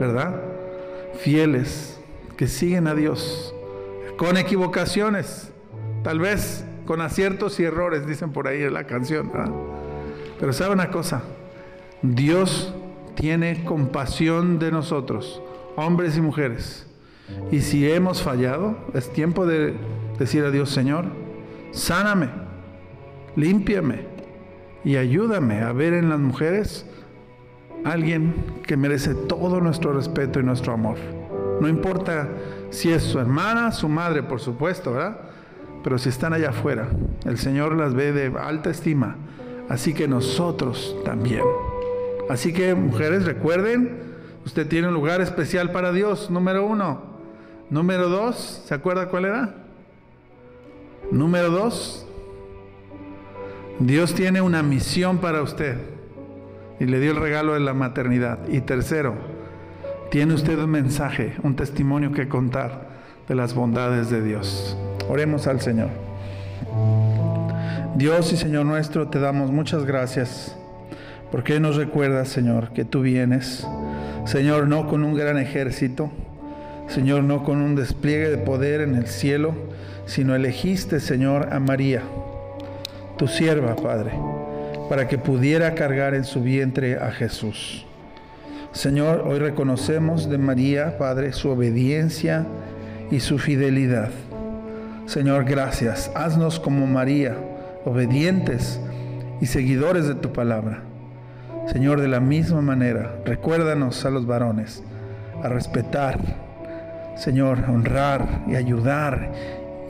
¿verdad? 0.01 0.41
Fieles, 1.15 2.01
que 2.37 2.47
siguen 2.47 2.87
a 2.87 2.95
Dios, 2.95 3.55
con 4.17 4.37
equivocaciones, 4.37 5.51
tal 6.03 6.21
vez 6.21 6.65
con 6.87 7.01
aciertos 7.01 7.61
y 7.61 7.65
errores, 7.65 8.07
dicen 8.07 8.33
por 8.33 8.49
ahí 8.49 8.63
en 8.63 8.73
la 8.73 8.85
canción. 8.85 9.31
Pero 10.39 10.53
sabe 10.53 10.73
una 10.73 10.91
cosa, 10.91 11.23
Dios 12.03 12.73
tiene 13.15 13.65
compasión 13.65 14.59
de 14.59 14.71
nosotros, 14.71 15.43
hombres 15.77 16.17
y 16.17 16.21
mujeres. 16.21 16.87
Y 17.51 17.61
si 17.61 17.91
hemos 17.91 18.23
fallado, 18.23 18.79
es 18.95 19.13
tiempo 19.13 19.45
de 19.45 19.75
decir 20.19 20.45
a 20.45 20.51
Dios, 20.51 20.71
Señor, 20.71 21.07
sáname, 21.73 22.31
límpiame 23.37 24.07
y 24.85 24.97
ayúdame 24.97 25.61
a 25.61 25.73
ver 25.73 25.95
en 25.95 26.09
las 26.09 26.19
mujeres 26.19 26.87
alguien 27.89 28.61
que 28.67 28.77
merece 28.77 29.15
todo 29.15 29.61
nuestro 29.61 29.93
respeto 29.93 30.41
y 30.41 30.43
nuestro 30.43 30.73
amor. 30.73 30.97
No 31.61 31.69
importa 31.69 32.29
si 32.71 32.93
es 32.93 33.03
su 33.03 33.19
hermana, 33.19 33.73
su 33.73 33.89
madre, 33.89 34.23
por 34.23 34.41
supuesto, 34.41 34.93
¿verdad? 34.93 35.19
Pero 35.83 35.99
si 35.99 36.09
están 36.09 36.33
allá 36.33 36.51
afuera, 36.51 36.89
el 37.25 37.39
Señor 37.39 37.77
las 37.77 37.95
ve 37.95 38.13
de 38.13 38.37
alta 38.39 38.71
estima, 38.71 39.17
así 39.69 39.95
que 39.95 40.07
nosotros 40.07 40.97
también. 41.05 41.43
Así 42.29 42.53
que 42.53 42.75
mujeres, 42.75 43.25
recuerden, 43.25 44.03
usted 44.45 44.69
tiene 44.69 44.89
un 44.89 44.95
lugar 44.95 45.21
especial 45.21 45.73
para 45.73 45.93
Dios, 45.93 46.31
número 46.31 46.67
uno. 46.67 47.03
Número 47.71 48.09
dos, 48.09 48.63
¿se 48.67 48.75
acuerda 48.75 49.09
cuál 49.09 49.25
era? 49.25 49.55
Número 51.11 51.51
dos, 51.51 52.07
Dios 53.79 54.15
tiene 54.15 54.41
una 54.41 54.63
misión 54.63 55.19
para 55.19 55.43
usted 55.43 55.98
y 56.81 56.87
le 56.87 57.01
dio 57.01 57.13
el 57.13 57.17
regalo 57.19 57.55
de 57.55 57.61
la 57.61 57.75
maternidad. 57.75 58.39
Y 58.49 58.61
tercero, 58.61 59.15
tiene 60.11 60.35
usted 60.35 60.59
un 60.59 60.71
mensaje, 60.71 61.35
un 61.43 61.57
testimonio 61.57 62.13
que 62.13 62.29
contar 62.29 62.89
de 63.29 63.35
las 63.35 63.55
bondades 63.55 64.11
de 64.11 64.23
Dios. 64.23 64.77
Oremos 65.09 65.47
al 65.47 65.61
Señor. 65.61 65.91
Dios 67.97 68.33
y 68.33 68.37
Señor 68.37 68.65
nuestro, 68.65 69.09
te 69.09 69.19
damos 69.19 69.51
muchas 69.51 69.85
gracias 69.85 70.57
porque 71.31 71.61
nos 71.61 71.77
recuerdas, 71.77 72.29
Señor, 72.29 72.71
que 72.73 72.85
tú 72.85 73.03
vienes, 73.03 73.67
Señor, 74.25 74.67
no 74.67 74.87
con 74.87 75.05
un 75.05 75.15
gran 75.15 75.37
ejército, 75.39 76.11
Señor, 76.89 77.25
no 77.25 77.45
con 77.45 77.61
un 77.61 77.75
despliegue 77.75 78.31
de 78.31 78.39
poder 78.39 78.81
en 78.81 78.95
el 78.95 79.07
cielo, 79.07 79.55
sino 80.07 80.35
elegiste, 80.35 81.01
Señor, 81.01 81.53
a 81.53 81.61
María, 81.61 82.03
tu 83.19 83.29
sierva, 83.29 83.77
Padre, 83.77 84.13
para 84.89 85.09
que 85.09 85.19
pudiera 85.19 85.75
cargar 85.75 86.15
en 86.15 86.25
su 86.25 86.43
vientre 86.43 86.97
a 86.97 87.11
Jesús. 87.11 87.85
Señor, 88.73 89.25
hoy 89.27 89.39
reconocemos 89.39 90.29
de 90.29 90.39
María, 90.39 90.99
Padre, 90.99 91.33
su 91.33 91.51
obediencia 91.51 92.47
y 93.11 93.21
su 93.21 93.39
fidelidad. 93.39 94.11
Señor, 95.07 95.45
gracias. 95.45 96.11
Haznos 96.15 96.61
como 96.61 96.87
María, 96.87 97.35
obedientes 97.85 98.81
y 99.41 99.47
seguidores 99.47 100.07
de 100.07 100.15
tu 100.15 100.33
palabra. 100.33 100.83
Señor, 101.73 102.01
de 102.01 102.09
la 102.09 102.21
misma 102.21 102.61
manera, 102.61 103.17
recuérdanos 103.25 104.05
a 104.05 104.11
los 104.11 104.27
varones 104.27 104.83
a 105.43 105.49
respetar, 105.49 106.19
Señor, 107.17 107.65
honrar 107.69 108.45
y 108.49 108.57
ayudar 108.57 109.33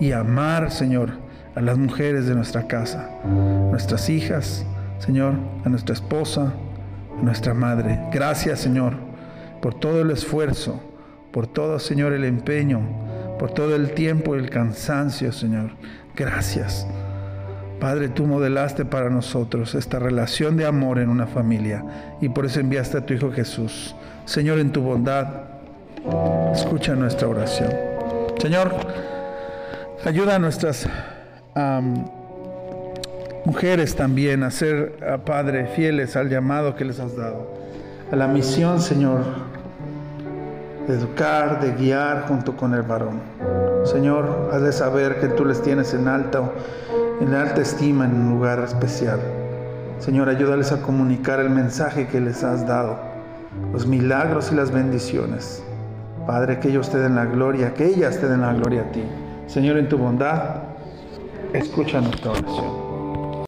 y 0.00 0.12
amar, 0.12 0.70
Señor, 0.70 1.10
a 1.54 1.60
las 1.60 1.76
mujeres 1.76 2.26
de 2.26 2.34
nuestra 2.34 2.66
casa, 2.66 3.10
nuestras 3.24 4.08
hijas, 4.08 4.64
Señor, 4.98 5.34
a 5.64 5.68
nuestra 5.68 5.94
esposa, 5.94 6.52
a 7.18 7.22
nuestra 7.22 7.54
madre. 7.54 7.98
Gracias, 8.12 8.60
Señor, 8.60 8.94
por 9.60 9.74
todo 9.74 10.02
el 10.02 10.10
esfuerzo, 10.10 10.80
por 11.32 11.46
todo, 11.46 11.78
Señor, 11.78 12.12
el 12.12 12.24
empeño, 12.24 12.80
por 13.38 13.50
todo 13.52 13.74
el 13.76 13.92
tiempo 13.92 14.34
y 14.34 14.38
el 14.40 14.50
cansancio, 14.50 15.32
Señor. 15.32 15.70
Gracias. 16.16 16.86
Padre, 17.80 18.08
tú 18.08 18.26
modelaste 18.26 18.84
para 18.84 19.08
nosotros 19.08 19.76
esta 19.76 20.00
relación 20.00 20.56
de 20.56 20.66
amor 20.66 20.98
en 20.98 21.08
una 21.08 21.28
familia 21.28 21.84
y 22.20 22.28
por 22.28 22.44
eso 22.44 22.58
enviaste 22.58 22.98
a 22.98 23.06
tu 23.06 23.14
Hijo 23.14 23.30
Jesús. 23.30 23.94
Señor, 24.24 24.58
en 24.58 24.72
tu 24.72 24.82
bondad, 24.82 25.28
escucha 26.52 26.96
nuestra 26.96 27.28
oración. 27.28 27.70
Señor, 28.40 28.74
ayuda 30.04 30.34
a 30.34 30.38
nuestras 30.40 30.88
mujeres 33.48 33.96
también 33.96 34.42
a 34.42 34.50
ser, 34.50 35.22
Padre, 35.24 35.68
fieles 35.68 36.16
al 36.16 36.28
llamado 36.28 36.76
que 36.76 36.84
les 36.84 37.00
has 37.00 37.16
dado, 37.16 37.50
a 38.12 38.14
la 38.14 38.28
misión, 38.28 38.78
Señor, 38.78 39.22
de 40.86 40.94
educar, 40.94 41.58
de 41.58 41.72
guiar 41.72 42.26
junto 42.28 42.54
con 42.54 42.74
el 42.74 42.82
varón. 42.82 43.22
Señor, 43.84 44.50
haz 44.52 44.60
de 44.60 44.70
saber 44.70 45.18
que 45.18 45.28
tú 45.28 45.46
les 45.46 45.62
tienes 45.62 45.94
en 45.94 46.08
alto, 46.08 46.52
en 47.22 47.32
alta 47.32 47.62
estima, 47.62 48.04
en 48.04 48.16
un 48.16 48.34
lugar 48.34 48.58
especial. 48.60 49.18
Señor, 49.98 50.28
ayúdales 50.28 50.70
a 50.72 50.82
comunicar 50.82 51.40
el 51.40 51.48
mensaje 51.48 52.06
que 52.06 52.20
les 52.20 52.44
has 52.44 52.66
dado, 52.66 52.98
los 53.72 53.86
milagros 53.86 54.52
y 54.52 54.56
las 54.56 54.70
bendiciones. 54.70 55.62
Padre, 56.26 56.60
que 56.60 56.68
ellos 56.68 56.90
te 56.90 56.98
den 56.98 57.14
la 57.14 57.24
gloria, 57.24 57.72
que 57.72 57.86
ellas 57.86 58.20
te 58.20 58.28
den 58.28 58.42
la 58.42 58.52
gloria 58.52 58.82
a 58.82 58.92
ti. 58.92 59.04
Señor, 59.46 59.78
en 59.78 59.88
tu 59.88 59.96
bondad, 59.96 60.56
escucha 61.54 62.02
nuestra 62.02 62.32
oración. 62.32 62.77